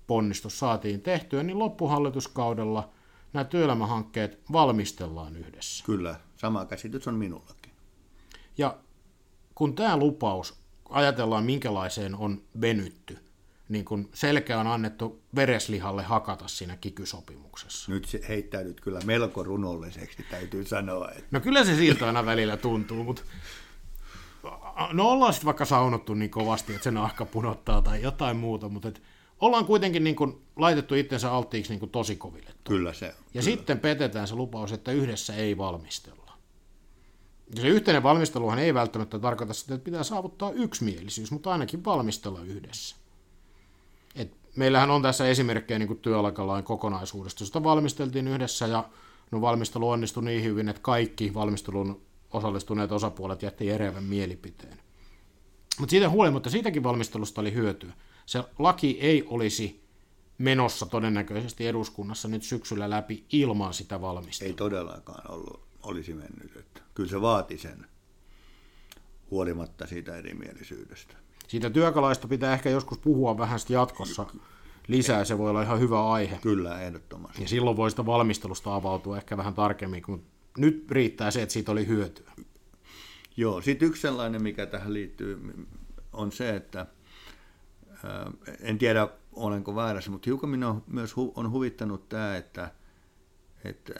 ponnistus 0.06 0.58
saatiin 0.58 1.00
tehtyä, 1.00 1.42
niin 1.42 1.58
loppuhallituskaudella 1.58 2.92
nämä 3.32 3.44
työelämähankkeet 3.44 4.40
valmistellaan 4.52 5.36
yhdessä. 5.36 5.84
Kyllä, 5.84 6.20
sama 6.36 6.64
käsitys 6.64 7.08
on 7.08 7.14
minullakin. 7.14 7.72
Ja 8.58 8.78
kun 9.54 9.74
tämä 9.74 9.96
lupaus, 9.96 10.54
ajatellaan 10.88 11.44
minkälaiseen 11.44 12.14
on 12.14 12.42
venytty, 12.60 13.18
niin 13.68 13.84
kun 13.84 14.08
selkeä 14.14 14.60
on 14.60 14.66
annettu 14.66 15.22
vereslihalle 15.34 16.02
hakata 16.02 16.48
siinä 16.48 16.76
kikysopimuksessa. 16.76 17.92
Nyt 17.92 18.04
se 18.04 18.20
heittäydyt 18.28 18.80
kyllä 18.80 19.00
melko 19.04 19.42
runolliseksi, 19.42 20.26
täytyy 20.30 20.64
sanoa. 20.64 21.10
Että... 21.10 21.24
No 21.30 21.40
kyllä 21.40 21.64
se 21.64 21.76
siltä 21.76 22.06
aina 22.06 22.26
välillä 22.26 22.56
tuntuu, 22.56 23.04
mutta 23.04 23.22
no 24.92 25.10
ollaan 25.10 25.32
sitten 25.32 25.46
vaikka 25.46 25.64
saunottu 25.64 26.14
niin 26.14 26.30
kovasti, 26.30 26.72
että 26.72 26.84
se 26.84 26.90
nahka 26.90 27.24
punottaa 27.24 27.82
tai 27.82 28.02
jotain 28.02 28.36
muuta, 28.36 28.68
mutta 28.68 28.88
et 28.88 29.02
ollaan 29.40 29.64
kuitenkin 29.64 30.04
niin 30.04 30.16
kuin 30.16 30.42
laitettu 30.56 30.94
itsensä 30.94 31.32
alttiiksi 31.32 31.72
niin 31.72 31.80
kuin 31.80 31.90
tosi 31.90 32.16
koville. 32.16 32.50
Kyllä 32.64 32.92
se. 32.92 33.06
Ja 33.06 33.12
kyllä. 33.32 33.42
sitten 33.42 33.80
petetään 33.80 34.28
se 34.28 34.34
lupaus, 34.34 34.72
että 34.72 34.92
yhdessä 34.92 35.34
ei 35.34 35.58
valmistella. 35.58 36.23
Ja 37.56 37.62
se 37.62 37.68
yhteinen 37.68 38.02
valmisteluhan 38.02 38.58
ei 38.58 38.74
välttämättä 38.74 39.18
tarkoita 39.18 39.54
sitä, 39.54 39.74
että 39.74 39.84
pitää 39.84 40.02
saavuttaa 40.02 40.52
yksimielisyys, 40.52 41.30
mutta 41.32 41.52
ainakin 41.52 41.84
valmistella 41.84 42.40
yhdessä. 42.40 42.96
Et 44.14 44.36
meillähän 44.56 44.90
on 44.90 45.02
tässä 45.02 45.28
esimerkkejä 45.28 45.78
niin 45.78 45.98
työaikalain 45.98 46.64
kokonaisuudesta, 46.64 47.42
josta 47.42 47.64
valmisteltiin 47.64 48.28
yhdessä 48.28 48.66
ja 48.66 48.84
no 49.30 49.40
valmistelu 49.40 49.90
onnistui 49.90 50.24
niin 50.24 50.44
hyvin, 50.44 50.68
että 50.68 50.82
kaikki 50.82 51.34
valmistelun 51.34 52.02
osallistuneet 52.30 52.92
osapuolet 52.92 53.42
jätti 53.42 53.70
erevän 53.70 54.04
mielipiteen. 54.04 54.78
Mutta 55.78 55.90
siitä 55.90 56.08
huolimatta 56.08 56.50
siitäkin 56.50 56.82
valmistelusta 56.82 57.40
oli 57.40 57.52
hyötyä. 57.52 57.92
Se 58.26 58.44
laki 58.58 58.98
ei 59.00 59.24
olisi 59.26 59.84
menossa 60.38 60.86
todennäköisesti 60.86 61.66
eduskunnassa 61.66 62.28
nyt 62.28 62.42
syksyllä 62.42 62.90
läpi 62.90 63.24
ilman 63.32 63.74
sitä 63.74 64.00
valmistelua. 64.00 64.48
Ei 64.48 64.54
todellakaan 64.54 65.30
ollut, 65.30 65.60
olisi 65.84 66.14
mennyt. 66.14 66.56
Että 66.56 66.80
kyllä 66.94 67.10
se 67.10 67.20
vaati 67.20 67.58
sen 67.58 67.86
huolimatta 69.30 69.86
siitä 69.86 70.16
erimielisyydestä. 70.16 71.14
Siitä 71.48 71.70
työkalaista 71.70 72.28
pitää 72.28 72.52
ehkä 72.52 72.70
joskus 72.70 72.98
puhua 72.98 73.38
vähän 73.38 73.60
jatkossa 73.68 74.26
lisää, 74.88 75.24
se 75.24 75.38
voi 75.38 75.50
olla 75.50 75.62
ihan 75.62 75.80
hyvä 75.80 76.12
aihe. 76.12 76.38
Kyllä, 76.42 76.80
ehdottomasti. 76.80 77.42
Ja 77.42 77.48
silloin 77.48 77.76
voi 77.76 77.90
sitä 77.90 78.06
valmistelusta 78.06 78.74
avautua 78.74 79.16
ehkä 79.16 79.36
vähän 79.36 79.54
tarkemmin, 79.54 80.02
kun 80.02 80.24
nyt 80.58 80.90
riittää 80.90 81.30
se, 81.30 81.42
että 81.42 81.52
siitä 81.52 81.72
oli 81.72 81.86
hyötyä. 81.86 82.32
Joo, 83.36 83.60
sitten 83.60 83.88
yksi 83.88 84.02
sellainen, 84.02 84.42
mikä 84.42 84.66
tähän 84.66 84.92
liittyy, 84.92 85.54
on 86.12 86.32
se, 86.32 86.56
että 86.56 86.86
en 88.60 88.78
tiedä 88.78 89.08
olenko 89.32 89.74
väärässä, 89.74 90.10
mutta 90.10 90.24
hiukan 90.26 90.50
minua 90.50 90.70
on 90.70 90.82
myös 90.86 91.12
hu- 91.12 91.32
on 91.34 91.50
huvittanut 91.50 92.08
tämä, 92.08 92.36
että, 92.36 92.70
että 93.64 93.92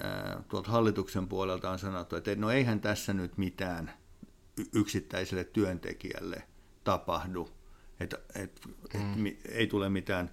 tuolta 0.48 0.70
hallituksen 0.70 1.28
puolelta 1.28 1.70
on 1.70 1.78
sanottu, 1.78 2.16
että 2.16 2.34
no 2.36 2.50
eihän 2.50 2.80
tässä 2.80 3.14
nyt 3.14 3.38
mitään 3.38 3.90
yksittäiselle 4.74 5.44
työntekijälle 5.44 6.42
tapahdu, 6.84 7.48
että, 8.00 8.18
että, 8.34 8.68
mm. 8.94 9.26
että 9.26 9.48
ei 9.48 9.66
tule 9.66 9.88
mitään 9.88 10.30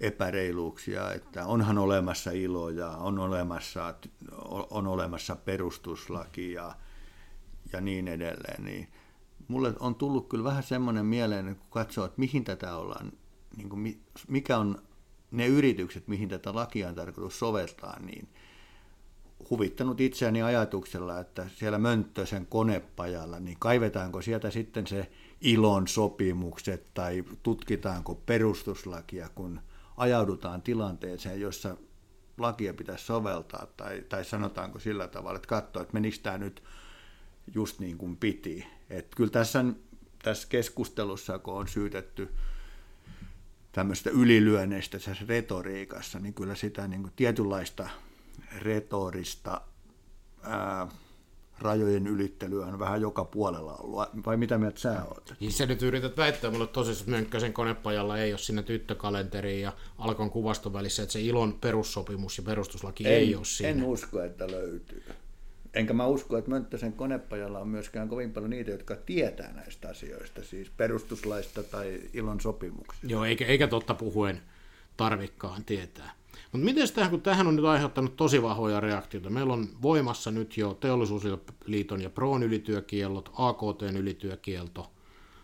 epäreiluuksia, 0.00 1.12
että 1.12 1.46
onhan 1.46 1.78
olemassa 1.78 2.30
iloja, 2.30 2.88
on 2.88 3.18
olemassa, 3.18 3.94
on 4.70 4.86
olemassa 4.86 5.36
perustuslaki 5.36 6.52
ja, 6.52 6.74
ja 7.72 7.80
niin 7.80 8.08
edelleen, 8.08 8.64
niin 8.64 8.88
mulle 9.48 9.74
on 9.80 9.94
tullut 9.94 10.28
kyllä 10.28 10.44
vähän 10.44 10.62
semmoinen 10.62 11.06
mieleen, 11.06 11.56
kun 11.56 11.70
katsoo, 11.70 12.04
että 12.04 12.20
mihin 12.20 12.44
tätä 12.44 12.76
ollaan, 12.76 13.12
niin 13.56 13.68
kuin, 13.68 14.04
mikä 14.28 14.58
on 14.58 14.82
ne 15.30 15.46
yritykset, 15.46 16.08
mihin 16.08 16.28
tätä 16.28 16.54
lakia 16.54 16.88
on 16.88 16.94
tarkoitus 16.94 17.38
soveltaa, 17.38 18.00
niin 18.00 18.28
huvittanut 19.54 20.00
itseäni 20.00 20.42
ajatuksella, 20.42 21.20
että 21.20 21.46
siellä 21.56 21.78
Mönttösen 21.78 22.46
konepajalla, 22.46 23.40
niin 23.40 23.56
kaivetaanko 23.58 24.22
sieltä 24.22 24.50
sitten 24.50 24.86
se 24.86 25.10
ilon 25.40 25.88
sopimukset 25.88 26.86
tai 26.94 27.24
tutkitaanko 27.42 28.14
perustuslakia, 28.14 29.28
kun 29.34 29.60
ajaudutaan 29.96 30.62
tilanteeseen, 30.62 31.40
jossa 31.40 31.76
lakia 32.38 32.74
pitäisi 32.74 33.04
soveltaa, 33.04 33.66
tai, 33.76 34.02
tai 34.08 34.24
sanotaanko 34.24 34.78
sillä 34.78 35.08
tavalla, 35.08 35.36
että 35.36 35.48
katsoa, 35.48 35.82
että 35.82 35.94
menikö 35.94 36.16
tämä 36.22 36.38
nyt 36.38 36.62
just 37.54 37.78
niin 37.78 37.98
kuin 37.98 38.16
piti. 38.16 38.66
Että 38.90 39.16
kyllä 39.16 39.30
tässä, 39.30 39.64
tässä 40.22 40.48
keskustelussa, 40.48 41.38
kun 41.38 41.54
on 41.54 41.68
syytetty 41.68 42.28
tämmöistä 43.72 44.10
ylilyönneistä 44.10 44.98
tässä 44.98 45.24
retoriikassa, 45.28 46.18
niin 46.18 46.34
kyllä 46.34 46.54
sitä 46.54 46.88
niin 46.88 47.02
kuin 47.02 47.12
tietynlaista 47.16 47.88
retorista 48.58 49.60
ää, 50.42 50.88
rajojen 51.58 52.06
ylittelyä 52.06 52.66
on 52.66 52.78
vähän 52.78 53.00
joka 53.00 53.24
puolella 53.24 53.74
ollut. 53.76 54.26
Vai 54.26 54.36
mitä 54.36 54.58
mieltä 54.58 54.80
sä 54.80 55.04
oot? 55.04 55.34
Niin 55.40 55.52
sä 55.52 55.66
nyt 55.66 55.82
yrität 55.82 56.16
väittää 56.16 56.50
mulle 56.50 56.66
tosissaan, 56.66 57.00
että 57.02 57.10
Mönkkäsen 57.10 57.52
konepajalla 57.52 58.18
ei 58.18 58.32
ole 58.32 58.38
siinä 58.38 58.62
tyttökalenteriin 58.62 59.62
ja 59.62 59.72
Alkon 59.98 60.30
kuvaston 60.30 60.72
välissä, 60.72 61.02
että 61.02 61.12
se 61.12 61.20
ilon 61.20 61.58
perussopimus 61.60 62.38
ja 62.38 62.44
perustuslaki 62.44 63.06
en, 63.06 63.12
ei 63.12 63.34
ole 63.34 63.44
siinä. 63.44 63.70
En 63.70 63.84
usko, 63.84 64.22
että 64.22 64.50
löytyy. 64.50 65.04
Enkä 65.74 65.92
mä 65.92 66.06
usko, 66.06 66.36
että 66.36 66.50
Mönttäsen 66.50 66.92
konepajalla 66.92 67.58
on 67.58 67.68
myöskään 67.68 68.08
kovin 68.08 68.32
paljon 68.32 68.50
niitä, 68.50 68.70
jotka 68.70 68.96
tietää 68.96 69.52
näistä 69.52 69.88
asioista, 69.88 70.44
siis 70.44 70.70
perustuslaista 70.76 71.62
tai 71.62 72.00
ilon 72.12 72.40
sopimuksista. 72.40 73.06
Joo, 73.06 73.24
eikä, 73.24 73.46
eikä 73.46 73.66
totta 73.66 73.94
puhuen 73.94 74.40
tarvikkaan 74.96 75.64
tietää. 75.64 76.12
Mutta 76.54 76.64
miten 76.64 76.92
tähän, 76.92 77.10
kun 77.10 77.20
tähän 77.20 77.46
on 77.46 77.56
nyt 77.56 77.64
aiheuttanut 77.64 78.16
tosi 78.16 78.42
vahvoja 78.42 78.80
reaktioita. 78.80 79.30
Meillä 79.30 79.52
on 79.52 79.68
voimassa 79.82 80.30
nyt 80.30 80.56
jo 80.56 80.74
Teollisuusliiton 80.74 82.00
ja 82.00 82.10
Proon 82.10 82.42
ylityökiellot, 82.42 83.30
AKTn 83.32 83.96
ylityökielto, 83.96 84.92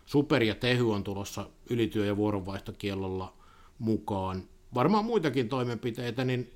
Super 0.05 0.43
ja 0.43 0.55
Tehy 0.55 0.93
on 0.93 1.03
tulossa 1.03 1.49
ylityö- 1.69 2.05
ja 2.05 2.17
vuoronvaihtokiellolla 2.17 3.33
mukaan. 3.79 4.43
Varmaan 4.73 5.05
muitakin 5.05 5.49
toimenpiteitä, 5.49 6.25
niin 6.25 6.51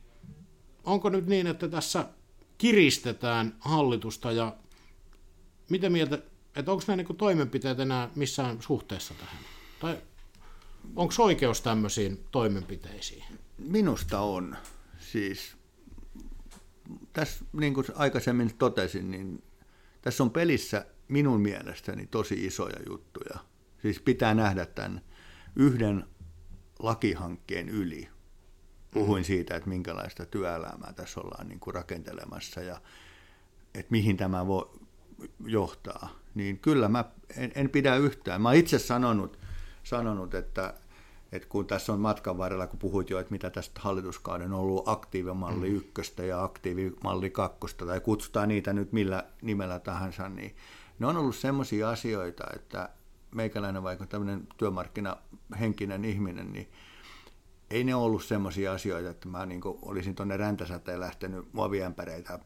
onko 0.83 1.09
nyt 1.09 1.27
niin, 1.27 1.47
että 1.47 1.67
tässä 1.67 2.05
kiristetään 2.57 3.55
hallitusta 3.59 4.31
ja 4.31 4.55
mitä 5.69 5.89
mieltä, 5.89 6.19
että 6.55 6.71
onko 6.71 6.83
nämä 6.87 7.03
niin 7.03 7.17
toimenpiteet 7.17 7.79
enää 7.79 8.09
missään 8.15 8.61
suhteessa 8.61 9.13
tähän? 9.13 9.43
Tai 9.79 9.97
onko 10.95 11.13
oikeus 11.19 11.61
tämmöisiin 11.61 12.19
toimenpiteisiin? 12.31 13.23
Minusta 13.57 14.19
on. 14.19 14.57
Siis 14.97 15.57
tässä, 17.13 17.45
niin 17.53 17.73
kuin 17.73 17.85
aikaisemmin 17.95 18.57
totesin, 18.57 19.11
niin 19.11 19.43
tässä 20.01 20.23
on 20.23 20.31
pelissä 20.31 20.85
minun 21.07 21.41
mielestäni 21.41 22.07
tosi 22.07 22.45
isoja 22.45 22.79
juttuja. 22.89 23.39
Siis 23.81 23.99
pitää 23.99 24.33
nähdä 24.33 24.65
tämän 24.65 25.01
yhden 25.55 26.05
lakihankkeen 26.79 27.69
yli. 27.69 28.09
Puhuin 28.91 29.23
mm. 29.23 29.25
siitä, 29.25 29.55
että 29.55 29.69
minkälaista 29.69 30.25
työelämää 30.25 30.93
tässä 30.93 31.21
ollaan 31.21 31.47
niin 31.47 31.59
kuin 31.59 31.73
rakentelemassa 31.73 32.61
ja 32.61 32.81
että 33.73 33.91
mihin 33.91 34.17
tämä 34.17 34.47
voi 34.47 34.79
johtaa. 35.45 36.19
Niin 36.35 36.59
kyllä 36.59 36.89
mä 36.89 37.05
en, 37.35 37.51
en 37.55 37.69
pidä 37.69 37.95
yhtään. 37.95 38.41
Mä 38.41 38.53
itse 38.53 38.79
sanonut, 38.79 39.39
sanonut 39.83 40.33
että 40.33 40.73
että 41.31 41.47
kun 41.47 41.67
tässä 41.67 41.93
on 41.93 41.99
matkan 41.99 42.37
varrella, 42.37 42.67
kun 42.67 42.79
puhuit 42.79 43.09
jo, 43.09 43.19
että 43.19 43.31
mitä 43.31 43.49
tästä 43.49 43.81
hallituskauden 43.83 44.53
on 44.53 44.59
ollut 44.59 44.87
aktiivimalli 44.87 45.69
mm. 45.69 45.75
ykköstä 45.75 46.23
ja 46.23 46.43
aktiivimalli 46.43 47.29
kakkosta, 47.29 47.85
tai 47.85 47.99
kutsutaan 47.99 48.49
niitä 48.49 48.73
nyt 48.73 48.91
millä 48.91 49.23
nimellä 49.41 49.79
tahansa, 49.79 50.29
niin 50.29 50.55
ne 50.99 51.07
on 51.07 51.17
ollut 51.17 51.35
sellaisia 51.35 51.89
asioita, 51.89 52.43
että 52.55 52.89
meikäläinen 53.35 53.83
vaikka 53.83 54.05
tämmöinen 54.05 54.47
työmarkkinahenkinen 54.57 56.05
ihminen, 56.05 56.53
niin 56.53 56.71
ei 57.69 57.83
ne 57.83 57.95
ollut 57.95 58.23
sellaisia 58.23 58.73
asioita, 58.73 59.09
että 59.09 59.27
mä 59.27 59.45
niin 59.45 59.61
olisin 59.63 60.15
tuonne 60.15 60.37
räntäsäteen 60.37 60.99
lähtenyt 60.99 61.53
muoviämpäreitä 61.53 62.39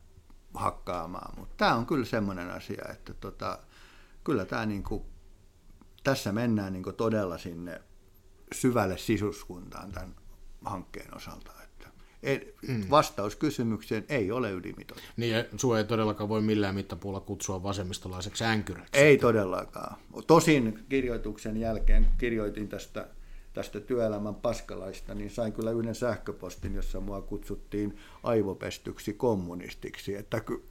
hakkaamaan, 0.54 1.40
mutta 1.40 1.56
tämä 1.58 1.76
on 1.76 1.86
kyllä 1.86 2.06
semmoinen 2.06 2.52
asia, 2.52 2.86
että 2.92 3.14
tota, 3.14 3.60
kyllä 4.24 4.46
tämä 4.46 4.66
niin 4.66 4.84
kuin, 4.84 5.04
tässä 6.04 6.32
mennään 6.32 6.74
niin 6.74 6.96
todella 6.98 7.38
sinne 7.38 7.82
syvälle 8.54 8.98
sisuskuntaan 8.98 9.92
tämän 9.92 10.16
hankkeen 10.66 11.16
osalta. 11.18 11.52
Että 12.24 12.46
mm. 12.68 12.86
vastaus 12.90 13.36
kysymykseen 13.36 14.06
ei 14.10 14.32
ole 14.32 14.52
ylimitoitettu. 14.52 15.12
Niin, 15.18 15.34
ja 15.34 15.46
sinua 15.58 15.78
ei 15.78 15.84
todellakaan 15.84 16.30
voi 16.30 16.42
millään 16.42 16.76
mittapuulla 16.76 17.20
kutsua 17.20 17.64
vasemmistolaiseksi 17.64 18.44
änkyräksi. 18.44 19.02
Ei 19.02 19.18
todellakaan. 19.18 19.98
Tosin 20.28 20.80
kirjoituksen 20.90 21.58
jälkeen 21.58 22.08
kirjoitin 22.18 22.68
tästä, 22.68 23.08
tästä 23.54 23.80
työelämän 23.80 24.36
paskalaista, 24.36 25.16
niin 25.16 25.30
sain 25.30 25.54
kyllä 25.54 25.72
yhden 25.72 25.96
sähköpostin, 25.96 26.76
jossa 26.76 27.00
mua 27.00 27.22
kutsuttiin 27.22 27.98
aivopestyksi 28.24 29.14
kommunistiksi. 29.14 30.16
Että 30.16 30.40
ky- 30.40 30.64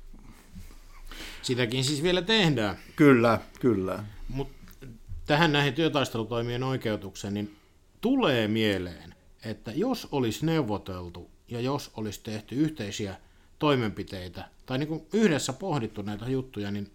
Sitäkin 1.42 1.84
siis 1.84 2.02
vielä 2.02 2.22
tehdään. 2.22 2.76
Kyllä, 2.96 3.40
kyllä. 3.60 4.04
Mutta 4.28 4.86
tähän 5.26 5.52
näihin 5.52 5.74
työtaistelutoimien 5.74 6.62
oikeutukseen, 6.62 7.34
niin 7.34 7.56
tulee 8.00 8.48
mieleen, 8.48 9.14
että 9.44 9.72
jos 9.72 10.08
olisi 10.12 10.46
neuvoteltu 10.46 11.30
ja 11.48 11.60
jos 11.60 11.90
olisi 11.96 12.20
tehty 12.22 12.54
yhteisiä 12.54 13.16
toimenpiteitä 13.58 14.48
tai 14.66 14.78
niin 14.78 14.88
kuin 14.88 15.06
yhdessä 15.12 15.52
pohdittu 15.52 16.02
näitä 16.02 16.28
juttuja, 16.28 16.70
niin 16.70 16.90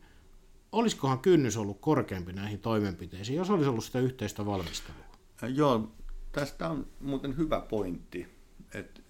olisikohan 0.71 1.19
kynnys 1.19 1.57
ollut 1.57 1.81
korkeampi 1.81 2.33
näihin 2.33 2.59
toimenpiteisiin, 2.59 3.37
jos 3.37 3.49
olisi 3.49 3.69
ollut 3.69 3.83
sitä 3.83 3.99
yhteistä 3.99 4.45
valmistelua? 4.45 5.03
Joo, 5.47 5.91
tästä 6.31 6.69
on 6.69 6.87
muuten 6.99 7.37
hyvä 7.37 7.59
pointti. 7.59 8.27
että 8.73 9.01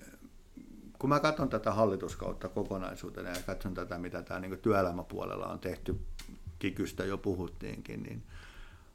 kun 0.99 1.09
mä 1.09 1.19
katson 1.19 1.49
tätä 1.49 1.71
hallituskautta 1.71 2.49
kokonaisuutena 2.49 3.29
ja 3.29 3.41
katson 3.45 3.73
tätä, 3.73 3.97
mitä 3.97 4.21
tämä 4.21 4.39
niin 4.39 4.59
työelämäpuolella 4.59 5.47
on 5.47 5.59
tehty, 5.59 5.99
kikystä 6.59 7.05
jo 7.05 7.17
puhuttiinkin, 7.17 8.03
niin 8.03 8.23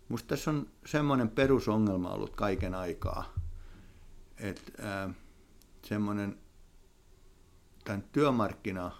Musta 0.09 0.29
tässä 0.29 0.51
on 0.51 0.67
semmoinen 0.87 1.29
perusongelma 1.29 2.11
ollut 2.11 2.37
kaiken 2.37 2.75
aikaa, 2.75 3.35
että 4.37 4.73
äh, 5.07 5.15
semmoinen 5.85 6.39
tämän 7.85 8.05
työmarkkina, 8.13 8.91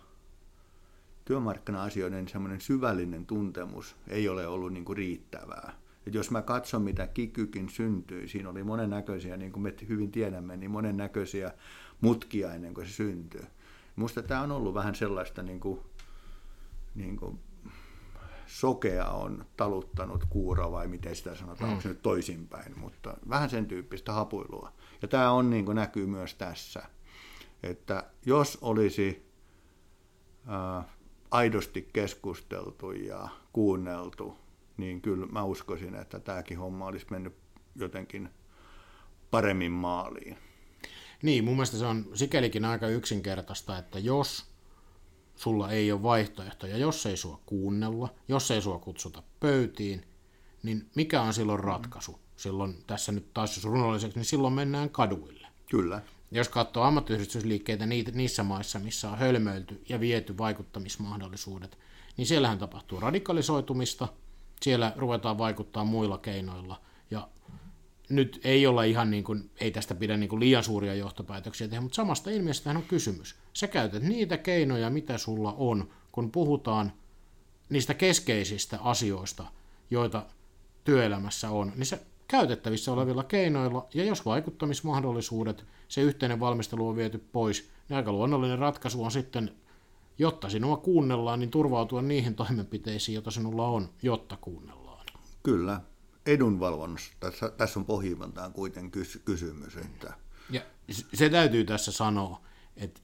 työmarkkina-asioiden 1.25 2.29
semmoinen 2.29 2.61
syvällinen 2.61 3.27
tuntemus 3.27 3.97
ei 4.09 4.29
ole 4.29 4.47
ollut 4.47 4.73
niin 4.73 4.85
kuin 4.85 4.97
riittävää. 4.97 5.73
Et 6.07 6.15
jos 6.15 6.31
mä 6.31 6.43
katson, 6.43 6.83
mitä 6.83 7.07
kikykin 7.07 7.69
syntyi, 7.69 8.29
siinä 8.29 8.49
oli 8.51 8.65
monennäköisiä, 8.65 9.37
niin 9.37 9.53
kuin 9.53 9.63
me 9.63 9.75
hyvin 9.89 10.13
tiedämme, 10.13 10.57
niin 10.57 10.71
monennäköisiä 10.71 11.53
mutkia 12.01 12.55
ennen 12.55 12.75
kuin 12.75 12.87
se 12.87 12.93
syntyi. 12.93 13.43
Musta 13.97 14.23
tämä 14.23 14.41
on 14.41 14.53
ollut 14.53 14.75
vähän 14.75 14.95
sellaista 14.95 15.43
niin 15.43 15.61
kuin, 15.61 15.81
niin 16.95 17.17
kuin 17.17 17.39
sokea 18.49 19.11
on 19.11 19.47
taluttanut 19.57 20.25
kuura 20.31 20.73
vai 20.73 20.89
miten 20.89 21.17
sitä 21.17 21.35
sanotaan, 21.35 21.69
mm. 21.69 21.71
onko 21.71 21.83
se 21.83 21.89
nyt 21.89 22.03
toisinpäin, 22.03 22.79
mutta 22.79 23.17
vähän 23.29 23.51
sen 23.51 23.67
tyyppistä 23.67 24.13
hapuilua. 24.13 24.73
Ja 25.03 25.09
tämä 25.09 25.31
on 25.31 25.51
niin 25.51 25.65
kuin 25.65 25.77
näkyy 25.77 26.07
myös 26.07 26.35
tässä, 26.35 26.83
että 27.63 28.11
jos 28.27 28.59
olisi 28.61 29.33
ää, 30.47 30.85
aidosti 31.31 31.89
keskusteltu 31.93 32.93
ja 32.93 33.29
kuunneltu, 33.53 34.39
niin 34.77 35.01
kyllä 35.01 35.27
mä 35.27 35.45
uskoisin, 35.45 35.95
että 35.95 36.21
tämäkin 36.21 36.59
homma 36.59 36.87
olisi 36.87 37.07
mennyt 37.11 37.37
jotenkin 37.77 38.29
paremmin 39.31 39.73
maaliin. 39.73 40.39
Niin, 41.23 41.45
mun 41.45 41.55
mielestä 41.55 41.77
se 41.77 41.87
on 41.87 42.07
sikälikin 42.15 42.65
aika 42.65 42.89
yksinkertaista, 42.89 43.79
että 43.79 43.99
jos 43.99 44.51
sulla 45.39 45.71
ei 45.71 45.93
ole 45.93 46.03
vaihtoehtoja. 46.03 46.77
Jos 46.77 47.07
ei 47.07 47.17
sua 47.17 47.41
kuunnella, 47.47 48.09
jos 48.29 48.51
ei 48.51 48.63
sua 48.63 48.79
kutsuta 48.79 49.23
pöytiin, 49.41 50.05
niin 50.63 50.91
mikä 50.95 51.23
on 51.23 51.35
silloin 51.35 51.61
ratkaisu? 51.61 52.21
Silloin 52.37 52.85
tässä 52.87 53.13
nyt 53.13 53.35
taas 53.35 53.57
jos 53.57 53.65
runolliseksi, 53.65 54.19
niin 54.19 54.25
silloin 54.25 54.55
mennään 54.55 54.91
kaduille. 54.91 55.49
Kyllä. 55.71 56.03
Jos 56.31 56.49
katsoo 56.49 56.83
ammattiyhdistysliikkeitä 56.83 57.87
niissä 57.87 58.43
maissa, 58.43 58.79
missä 58.79 59.11
on 59.11 59.19
hölmöilty 59.19 59.83
ja 59.89 60.01
viety 60.01 60.39
vaikuttamismahdollisuudet, 60.39 61.79
niin 62.17 62.27
siellähän 62.27 62.59
tapahtuu 62.59 63.01
radikalisoitumista, 63.01 64.09
siellä 64.61 64.93
ruvetaan 64.97 65.39
vaikuttaa 65.39 65.85
muilla 65.85 66.19
keinoilla, 66.19 66.81
ja 67.11 67.29
nyt 68.09 68.41
ei 68.45 68.67
olla 68.67 68.85
ihan 68.85 69.11
niin 69.11 69.25
kuin, 69.25 69.51
ei 69.61 69.71
tästä 69.71 69.95
pidä 69.95 70.17
niin 70.17 70.29
kuin 70.29 70.41
liian 70.41 70.65
suuria 70.65 70.95
johtopäätöksiä 70.95 71.69
tehdä, 71.69 71.81
mutta 71.81 71.97
samasta 71.97 72.31
ilmiöstä 72.31 72.71
on 72.71 72.83
kysymys. 72.83 73.35
Sä 73.53 73.67
käytät 73.67 74.03
niitä 74.03 74.37
keinoja, 74.37 74.91
mitä 74.91 75.19
sulla 75.19 75.55
on, 75.59 75.89
kun 76.13 76.31
puhutaan 76.31 76.93
niistä 77.69 77.95
keskeisistä 77.95 78.79
asioista, 78.83 79.45
joita 79.91 80.27
työelämässä 80.85 81.51
on, 81.51 81.73
niin 81.77 81.87
se 81.87 82.01
käytettävissä 82.29 82.93
olevilla 82.93 83.25
keinoilla, 83.25 83.87
ja 83.95 84.05
jos 84.05 84.27
vaikuttamismahdollisuudet, 84.27 85.65
se 85.89 86.01
yhteinen 86.01 86.41
valmistelu 86.41 86.89
on 86.89 86.97
viety 86.97 87.19
pois, 87.19 87.71
niin 87.89 87.97
aika 87.97 88.13
luonnollinen 88.13 88.59
ratkaisu 88.59 89.05
on 89.05 89.11
sitten, 89.11 89.51
jotta 90.19 90.51
sinua 90.51 90.77
kuunnellaan, 90.77 91.41
niin 91.41 91.51
turvautua 91.51 92.03
niihin 92.03 92.35
toimenpiteisiin, 92.35 93.15
joita 93.15 93.31
sinulla 93.31 93.69
on, 93.69 93.89
jotta 94.03 94.37
kuunnellaan. 94.41 95.07
Kyllä, 95.43 95.81
edunvalvonnassa, 96.29 97.13
tässä, 97.21 97.49
tässä 97.49 97.81
on 97.81 97.87
pohjimmiltaan 97.87 98.53
kuitenkin 98.53 99.07
kysymys. 99.25 99.77
Että... 99.77 100.15
Ja 100.51 100.61
se 101.15 101.29
täytyy 101.29 101.65
tässä 101.65 101.93
sanoa, 101.93 102.41
että 102.77 103.01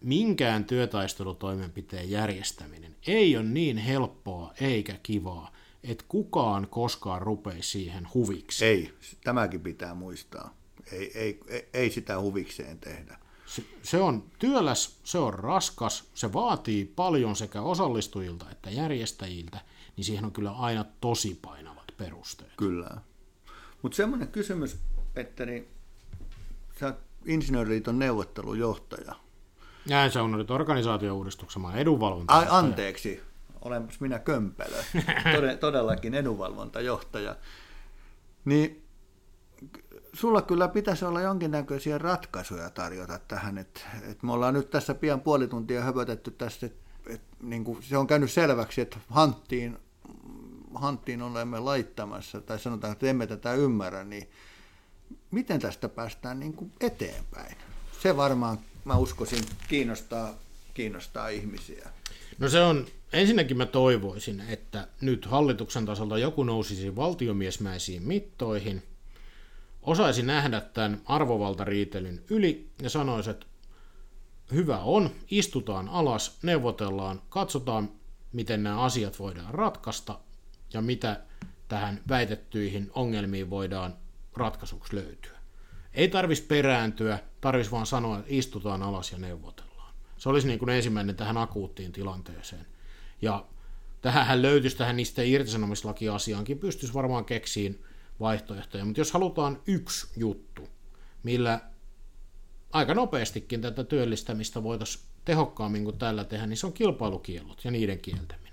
minkään 0.00 0.64
työtaistelutoimenpiteen 0.64 2.10
järjestäminen 2.10 2.96
ei 3.06 3.36
ole 3.36 3.44
niin 3.44 3.76
helppoa 3.76 4.52
eikä 4.60 4.98
kivaa, 5.02 5.52
että 5.82 6.04
kukaan 6.08 6.68
koskaan 6.70 7.22
rupeisi 7.22 7.70
siihen 7.70 8.08
huviksi. 8.14 8.64
Ei, 8.64 8.94
tämäkin 9.24 9.60
pitää 9.60 9.94
muistaa. 9.94 10.54
Ei, 10.92 11.18
ei, 11.18 11.40
ei, 11.48 11.68
ei 11.74 11.90
sitä 11.90 12.20
huvikseen 12.20 12.78
tehdä. 12.78 13.18
Se, 13.46 13.64
se 13.82 14.00
on 14.00 14.30
työläs, 14.38 14.98
se 15.04 15.18
on 15.18 15.34
raskas, 15.34 16.04
se 16.14 16.32
vaatii 16.32 16.84
paljon 16.84 17.36
sekä 17.36 17.62
osallistujilta 17.62 18.50
että 18.50 18.70
järjestäjiltä, 18.70 19.60
niin 19.96 20.04
siihen 20.04 20.24
on 20.24 20.32
kyllä 20.32 20.50
aina 20.50 20.84
tosi 21.00 21.38
painavat 21.42 21.73
perusteet. 21.96 22.52
Kyllä. 22.56 22.90
Mutta 23.82 23.96
semmoinen 23.96 24.28
kysymys, 24.28 24.78
että 25.16 25.46
niin, 25.46 25.68
sä 26.80 26.86
oot 26.86 26.96
Insinööriliiton 27.26 27.98
neuvottelujohtaja. 27.98 29.14
Näin 29.88 30.10
se 30.10 30.20
on 30.20 30.32
nyt 30.32 30.50
organisaatiouudistuksen 30.50 31.62
maan 31.62 31.78
edunvalvonta. 31.78 32.34
Ai, 32.34 32.46
anteeksi, 32.50 33.22
olenpas 33.60 34.00
minä 34.00 34.18
kömpelö. 34.18 34.76
Todellakin 35.60 36.14
edunvalvontajohtaja. 36.14 37.36
Niin 38.44 38.84
sulla 40.12 40.42
kyllä 40.42 40.68
pitäisi 40.68 41.04
olla 41.04 41.20
jonkinnäköisiä 41.20 41.98
ratkaisuja 41.98 42.70
tarjota 42.70 43.18
tähän, 43.28 43.58
että, 43.58 43.80
että 44.02 44.26
me 44.26 44.32
ollaan 44.32 44.54
nyt 44.54 44.70
tässä 44.70 44.94
pian 44.94 45.20
puoli 45.20 45.48
tuntia 45.48 45.82
höpötetty 45.82 46.30
tästä, 46.30 46.66
että, 46.66 46.90
että 47.06 47.36
niin 47.42 47.64
kuin 47.64 47.82
se 47.82 47.96
on 47.96 48.06
käynyt 48.06 48.32
selväksi, 48.32 48.80
että 48.80 48.96
hanttiin, 49.08 49.78
hanttiin 50.74 51.22
olemme 51.22 51.60
laittamassa, 51.60 52.40
tai 52.40 52.58
sanotaan, 52.58 52.92
että 52.92 53.06
emme 53.06 53.26
tätä 53.26 53.54
ymmärrä, 53.54 54.04
niin 54.04 54.28
miten 55.30 55.60
tästä 55.60 55.88
päästään 55.88 56.40
niin 56.40 56.52
kuin 56.52 56.72
eteenpäin? 56.80 57.56
Se 58.02 58.16
varmaan, 58.16 58.58
mä 58.84 58.96
uskoisin, 58.96 59.44
kiinnostaa, 59.68 60.34
kiinnostaa 60.74 61.28
ihmisiä. 61.28 61.88
No 62.38 62.48
se 62.48 62.62
on, 62.62 62.86
ensinnäkin 63.12 63.56
mä 63.56 63.66
toivoisin, 63.66 64.40
että 64.40 64.88
nyt 65.00 65.26
hallituksen 65.26 65.86
tasolta 65.86 66.18
joku 66.18 66.44
nousisi 66.44 66.96
valtiomiesmäisiin 66.96 68.02
mittoihin, 68.02 68.82
osaisi 69.82 70.22
nähdä 70.22 70.60
tämän 70.60 71.00
arvovaltariitelyn 71.04 72.22
yli 72.30 72.68
ja 72.82 72.90
sanoisi, 72.90 73.30
että 73.30 73.46
hyvä 74.52 74.78
on, 74.78 75.10
istutaan 75.30 75.88
alas, 75.88 76.38
neuvotellaan, 76.42 77.22
katsotaan, 77.28 77.90
miten 78.32 78.62
nämä 78.62 78.80
asiat 78.80 79.18
voidaan 79.18 79.54
ratkaista 79.54 80.18
ja 80.74 80.82
mitä 80.82 81.20
tähän 81.68 82.00
väitettyihin 82.08 82.90
ongelmiin 82.94 83.50
voidaan 83.50 83.96
ratkaisuksi 84.36 84.96
löytyä. 84.96 85.38
Ei 85.94 86.08
tarvis 86.08 86.40
perääntyä, 86.40 87.18
tarvis 87.40 87.72
vaan 87.72 87.86
sanoa, 87.86 88.18
että 88.18 88.30
istutaan 88.30 88.82
alas 88.82 89.12
ja 89.12 89.18
neuvotellaan. 89.18 89.94
Se 90.16 90.28
olisi 90.28 90.46
niin 90.46 90.58
kuin 90.58 90.68
ensimmäinen 90.68 91.16
tähän 91.16 91.36
akuuttiin 91.36 91.92
tilanteeseen. 91.92 92.66
Ja 93.22 93.46
tähän 94.02 94.42
löytyisi 94.42 94.76
tähän 94.76 94.96
niistä 94.96 95.22
irtisanomislakiasiaankin, 95.22 96.58
pystyisi 96.58 96.94
varmaan 96.94 97.24
keksiin 97.24 97.84
vaihtoehtoja. 98.20 98.84
Mutta 98.84 99.00
jos 99.00 99.12
halutaan 99.12 99.60
yksi 99.66 100.06
juttu, 100.16 100.68
millä 101.22 101.60
aika 102.72 102.94
nopeastikin 102.94 103.60
tätä 103.60 103.84
työllistämistä 103.84 104.62
voitaisiin 104.62 105.04
tehokkaammin 105.24 105.84
kuin 105.84 105.98
tällä 105.98 106.24
tehdä, 106.24 106.46
niin 106.46 106.56
se 106.56 106.66
on 106.66 106.72
kilpailukielot 106.72 107.64
ja 107.64 107.70
niiden 107.70 107.98
kieltäminen. 107.98 108.43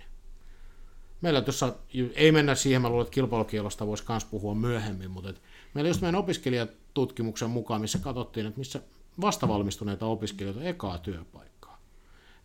Meillä 1.22 1.42
tuossa, 1.42 1.76
ei 2.16 2.32
mennä 2.32 2.56
siihen, 2.56 2.82
mä 2.82 2.90
luulen, 2.90 3.06
että 3.06 3.14
kilpailukielosta 3.14 3.88
voisi 3.88 4.04
myös 4.10 4.26
puhua 4.26 4.56
myöhemmin, 4.56 5.12
mutta 5.12 5.34
meillä 5.74 5.90
just 5.90 6.02
meidän 6.02 6.20
opiskelijatutkimuksen 6.20 7.50
mukaan, 7.50 7.82
missä 7.82 8.00
katsottiin, 8.00 8.46
että 8.46 8.60
missä 8.60 8.82
vastavalmistuneita 9.22 10.06
opiskelijoita 10.06 10.64
ekaa 10.64 10.98
työpaikkaa, 10.98 11.82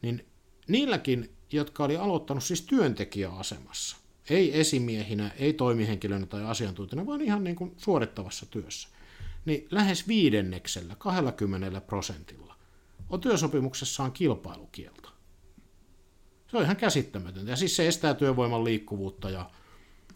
niin 0.02 0.26
niilläkin, 0.68 1.36
jotka 1.52 1.84
oli 1.84 1.96
aloittanut 1.96 2.44
siis 2.44 2.62
työntekijäasemassa, 2.62 3.96
ei 4.30 4.60
esimiehinä, 4.60 5.30
ei 5.38 5.52
toimihenkilönä 5.52 6.26
tai 6.26 6.44
asiantuntijana, 6.44 7.06
vaan 7.06 7.20
ihan 7.20 7.44
niin 7.44 7.56
kuin 7.56 7.74
suorittavassa 7.76 8.46
työssä, 8.46 8.88
niin 9.44 9.68
lähes 9.70 10.08
viidenneksellä, 10.08 10.96
20 10.98 11.80
prosentilla, 11.80 12.56
on 13.10 13.20
työsopimuksessaan 13.20 14.12
kilpailukielto. 14.12 15.15
Se 16.46 16.56
on 16.56 16.62
ihan 16.62 16.76
käsittämätöntä. 16.76 17.50
Ja 17.50 17.56
siis 17.56 17.76
se 17.76 17.88
estää 17.88 18.14
työvoiman 18.14 18.64
liikkuvuutta 18.64 19.30
ja 19.30 19.50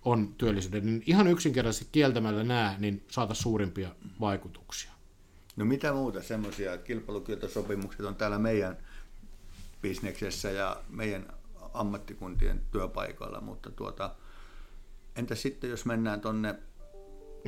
on 0.05 0.35
työllisyyden, 0.39 0.87
niin 0.87 1.03
ihan 1.07 1.27
yksinkertaisesti 1.27 1.89
kieltämällä 1.93 2.45
nämä, 2.45 2.77
niin 2.79 3.05
saata 3.09 3.35
suurimpia 3.35 3.91
vaikutuksia. 4.21 4.91
No 5.57 5.65
mitä 5.65 5.93
muuta 5.93 6.23
semmoisia 6.23 6.79
kilpailukieltosopimukset 6.79 8.07
on 8.07 8.15
täällä 8.15 8.39
meidän 8.39 8.77
bisneksessä 9.83 10.51
ja 10.51 10.77
meidän 10.89 11.33
ammattikuntien 11.75 12.63
työpaikoilla, 12.73 13.41
mutta 13.41 13.71
tuota, 13.71 14.15
entä 15.17 15.35
sitten 15.35 15.71
jos 15.71 15.85
mennään 15.85 16.21
tuonne 16.21 16.55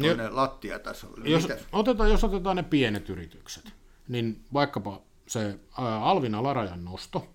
tonne 0.01 0.31
lattiatasolle? 0.31 1.29
Jos 1.29 1.49
otetaan, 1.73 2.11
jos 2.11 2.25
otetaan 2.25 2.57
ne 2.57 2.63
pienet 2.63 3.09
yritykset, 3.09 3.73
niin 4.09 4.45
vaikkapa 4.53 5.03
se 5.27 5.59
alvin 5.77 6.35
alarajan 6.35 6.85
nosto 6.85 7.29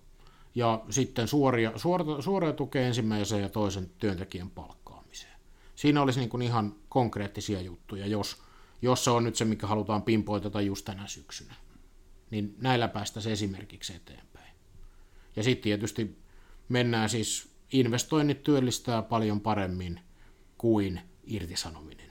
ja 0.57 0.83
sitten 0.89 1.27
suoria, 1.27 1.71
suoria, 1.75 2.21
suoria 2.21 2.53
tukea 2.53 2.87
ensimmäisen 2.87 3.41
ja 3.41 3.49
toisen 3.49 3.89
työntekijän 3.89 4.49
palkkaamiseen. 4.49 5.39
Siinä 5.75 6.01
olisi 6.01 6.19
niin 6.19 6.29
kuin 6.29 6.41
ihan 6.41 6.75
konkreettisia 6.89 7.61
juttuja, 7.61 8.07
jos, 8.07 8.43
jos 8.81 9.03
se 9.03 9.09
on 9.09 9.23
nyt 9.23 9.35
se, 9.35 9.45
mikä 9.45 9.67
halutaan 9.67 10.03
pimpoitata 10.03 10.61
just 10.61 10.85
tänä 10.85 11.07
syksynä. 11.07 11.55
Niin 12.31 12.55
näillä 12.57 12.87
päästäisiin 12.87 13.33
esimerkiksi 13.33 13.95
eteenpäin. 13.95 14.55
Ja 15.35 15.43
sitten 15.43 15.63
tietysti 15.63 16.17
mennään 16.69 17.09
siis, 17.09 17.49
investoinnit 17.71 18.43
työllistää 18.43 19.01
paljon 19.01 19.41
paremmin 19.41 19.99
kuin 20.57 21.01
irtisanominen. 21.23 22.09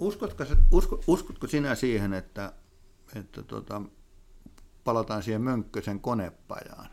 Uskotko, 0.00 0.44
usko, 0.72 1.00
uskotko 1.06 1.46
sinä 1.46 1.74
siihen, 1.74 2.12
että, 2.12 2.52
että 3.14 3.42
tota, 3.42 3.82
palataan 4.86 5.22
siihen 5.22 5.42
Mönkkösen 5.42 6.00
konepajaan? 6.00 6.88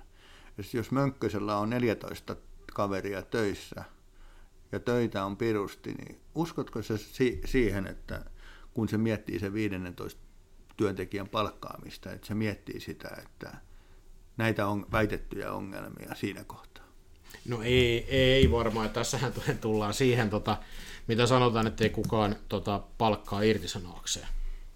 Jos 0.73 0.91
Mönkkösellä 0.91 1.57
on 1.57 1.69
14 1.69 2.35
kaveria 2.73 3.21
töissä 3.21 3.83
ja 4.71 4.79
töitä 4.79 5.25
on 5.25 5.37
pirusti, 5.37 5.93
niin 5.93 6.21
uskotko 6.35 6.81
se 6.81 6.97
si- 6.97 7.41
siihen, 7.45 7.87
että 7.87 8.25
kun 8.73 8.89
se 8.89 8.97
miettii 8.97 9.39
se 9.39 9.53
15 9.53 10.21
työntekijän 10.77 11.29
palkkaamista, 11.29 12.11
että 12.11 12.27
se 12.27 12.33
miettii 12.33 12.79
sitä, 12.79 13.17
että 13.23 13.57
näitä 14.37 14.67
on 14.67 14.85
väitettyjä 14.91 15.51
ongelmia 15.51 16.15
siinä 16.15 16.43
kohtaa? 16.43 16.83
No 17.47 17.61
ei, 17.61 18.05
ei 18.09 18.51
varmaan. 18.51 18.89
Tässähän 18.89 19.33
tullaan 19.61 19.93
siihen, 19.93 20.29
tota, 20.29 20.57
mitä 21.07 21.25
sanotaan, 21.25 21.67
että 21.67 21.83
ei 21.83 21.89
kukaan 21.89 22.35
tota, 22.49 22.83
palkkaa 22.97 23.41
irtisanoakseen. 23.41 24.27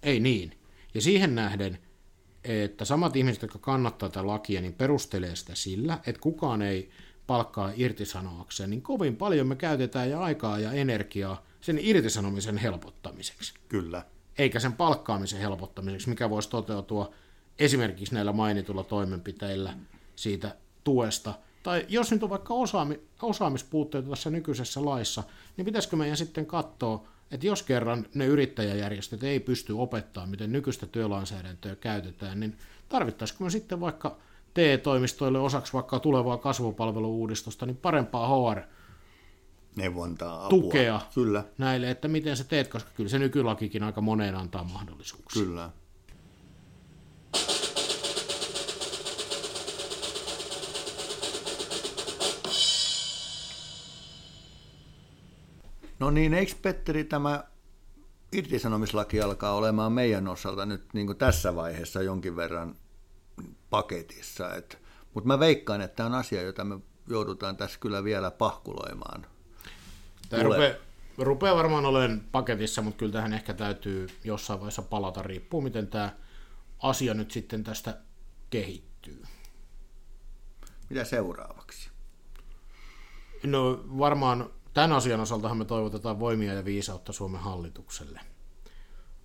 Ei 0.02 0.20
niin. 0.20 0.58
Ja 0.94 1.00
siihen 1.00 1.34
nähden, 1.34 1.78
että 2.44 2.84
samat 2.84 3.16
ihmiset, 3.16 3.42
jotka 3.42 3.58
kannattaa 3.58 4.08
tätä 4.08 4.26
lakia, 4.26 4.60
niin 4.60 4.74
perustelee 4.74 5.36
sitä 5.36 5.54
sillä, 5.54 5.98
että 6.06 6.20
kukaan 6.20 6.62
ei 6.62 6.90
palkkaa 7.26 7.72
irtisanoakseen, 7.76 8.70
niin 8.70 8.82
kovin 8.82 9.16
paljon 9.16 9.46
me 9.46 9.56
käytetään 9.56 10.10
ja 10.10 10.20
aikaa 10.20 10.58
ja 10.58 10.72
energiaa 10.72 11.42
sen 11.60 11.78
irtisanomisen 11.80 12.58
helpottamiseksi. 12.58 13.54
Kyllä. 13.68 14.04
Eikä 14.38 14.60
sen 14.60 14.72
palkkaamisen 14.72 15.40
helpottamiseksi, 15.40 16.08
mikä 16.08 16.30
voisi 16.30 16.50
toteutua 16.50 17.12
esimerkiksi 17.58 18.14
näillä 18.14 18.32
mainitulla 18.32 18.84
toimenpiteillä 18.84 19.74
siitä 20.16 20.56
tuesta. 20.84 21.34
Tai 21.62 21.86
jos 21.88 22.10
nyt 22.10 22.22
on 22.22 22.30
vaikka 22.30 22.54
osaami, 22.54 23.00
osaamispuutteita 23.22 24.10
tässä 24.10 24.30
nykyisessä 24.30 24.84
laissa, 24.84 25.22
niin 25.56 25.64
pitäisikö 25.64 25.96
meidän 25.96 26.16
sitten 26.16 26.46
katsoa, 26.46 27.08
että 27.30 27.46
jos 27.46 27.62
kerran 27.62 28.06
ne 28.14 28.26
yrittäjäjärjestöt 28.26 29.22
ei 29.22 29.40
pysty 29.40 29.72
opettamaan, 29.72 30.30
miten 30.30 30.52
nykyistä 30.52 30.86
työlainsäädäntöä 30.86 31.76
käytetään, 31.76 32.40
niin 32.40 32.58
tarvittaisiko 32.88 33.44
me 33.44 33.50
sitten 33.50 33.80
vaikka 33.80 34.16
TE-toimistoille 34.54 35.38
osaksi 35.38 35.72
vaikka 35.72 36.00
tulevaa 36.00 36.38
kasvupalveluuudistusta, 36.38 37.66
niin 37.66 37.76
parempaa 37.76 38.52
HR 38.52 38.60
neuvontaa, 39.76 40.34
apua. 40.34 40.48
tukea 40.48 41.00
kyllä. 41.14 41.44
näille, 41.58 41.90
että 41.90 42.08
miten 42.08 42.36
sä 42.36 42.44
teet, 42.44 42.68
koska 42.68 42.90
kyllä 42.94 43.10
se 43.10 43.18
nykylakikin 43.18 43.82
aika 43.82 44.00
moneen 44.00 44.34
antaa 44.34 44.64
mahdollisuuksia. 44.64 45.42
Kyllä. 45.42 45.70
No 56.00 56.10
niin, 56.10 56.34
eikö 56.34 56.52
Petteri 56.62 57.04
tämä 57.04 57.44
irtisanomislaki 58.32 59.20
alkaa 59.20 59.54
olemaan 59.54 59.92
meidän 59.92 60.28
osalta 60.28 60.66
nyt 60.66 60.94
niin 60.94 61.06
kuin 61.06 61.18
tässä 61.18 61.54
vaiheessa 61.54 62.02
jonkin 62.02 62.36
verran 62.36 62.76
paketissa. 63.70 64.44
Mutta 65.14 65.28
mä 65.28 65.38
veikkaan, 65.38 65.80
että 65.80 65.96
tämä 65.96 66.06
on 66.06 66.14
asia, 66.14 66.42
jota 66.42 66.64
me 66.64 66.78
joudutaan 67.08 67.56
tässä 67.56 67.78
kyllä 67.80 68.04
vielä 68.04 68.30
pahkuloimaan. 68.30 69.26
Tämä 70.28 70.42
rupeaa, 70.42 70.74
rupeaa 71.18 71.56
varmaan 71.56 71.86
olemaan 71.86 72.20
paketissa, 72.32 72.82
mutta 72.82 72.98
kyllä 72.98 73.12
tähän 73.12 73.32
ehkä 73.32 73.54
täytyy 73.54 74.06
jossain 74.24 74.60
vaiheessa 74.60 74.82
palata, 74.82 75.22
riippuu 75.22 75.60
miten 75.60 75.86
tämä 75.86 76.16
asia 76.82 77.14
nyt 77.14 77.30
sitten 77.30 77.64
tästä 77.64 77.98
kehittyy. 78.50 79.22
Mitä 80.90 81.04
seuraavaksi? 81.04 81.90
No 83.44 83.84
varmaan 83.98 84.50
Tämän 84.78 84.92
asian 84.92 85.20
osaltahan 85.20 85.56
me 85.56 85.64
toivotetaan 85.64 86.20
voimia 86.20 86.54
ja 86.54 86.64
viisautta 86.64 87.12
Suomen 87.12 87.40
hallitukselle. 87.40 88.20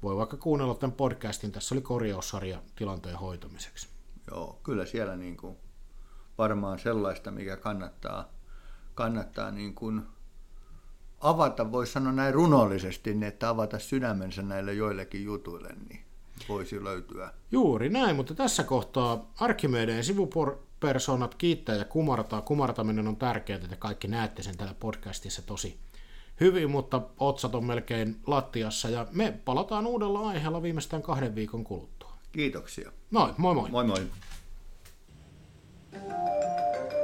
voi 0.04 0.18
vaikka 0.18 0.38
kuunnella 0.38 0.76
tämän 0.76 0.96
podcastin. 0.96 1.52
Tässä 1.52 1.76
oli 1.76 1.82
korjaussarja 1.82 2.62
tilanteen 2.76 3.18
hoitamiseksi. 3.18 3.88
Joo, 4.32 4.60
kyllä 4.64 4.86
siellä 4.86 5.16
niin 5.16 5.38
kuin 5.38 5.58
varmaan 6.38 6.80
sellaista, 6.80 7.32
mikä 7.32 7.58
kannattaa, 7.58 8.30
kannattaa 8.96 9.52
niin 9.52 9.76
kuin 9.76 10.02
avata, 11.20 11.72
voisi 11.72 11.92
sanoa 11.92 12.12
näin 12.14 12.34
runollisesti, 12.34 13.14
niin 13.14 13.24
että 13.24 13.50
avata 13.50 13.80
sydämensä 13.80 14.42
näille 14.42 14.74
joillekin 14.74 15.24
jutuille, 15.24 15.70
niin 15.90 16.06
voisi 16.50 16.84
löytyä. 16.84 17.34
Juuri 17.52 17.90
näin, 17.90 18.16
mutta 18.16 18.36
tässä 18.36 18.64
kohtaa 18.64 19.32
Arkimedeen 19.40 20.04
persoonat 20.84 21.36
kiittää 21.36 21.76
ja 21.76 21.86
kumartaa. 21.86 22.42
Kumartaminen 22.42 23.08
on 23.08 23.16
tärkeää, 23.16 23.60
että 23.64 23.76
kaikki 23.76 24.08
näette 24.08 24.44
sen 24.44 24.58
täällä 24.58 24.76
podcastissa 24.80 25.42
tosi 25.42 25.78
hyvin, 26.40 26.72
mutta 26.72 27.02
otsat 27.20 27.56
on 27.56 27.66
melkein 27.66 28.20
lattiassa 28.28 28.90
ja 28.90 29.08
me 29.12 29.40
palataan 29.46 29.88
uudella 29.88 30.30
aiheella 30.30 30.62
viimeistään 30.62 31.02
kahden 31.02 31.36
viikon 31.36 31.64
kuluttua. 31.64 32.14
Kiitoksia. 32.32 32.92
Noin, 33.12 33.34
moi 33.38 33.56
moi. 33.56 33.70
Moi 33.70 33.84
moi. 33.84 34.08
Thank 35.94 36.94
you. 36.94 37.03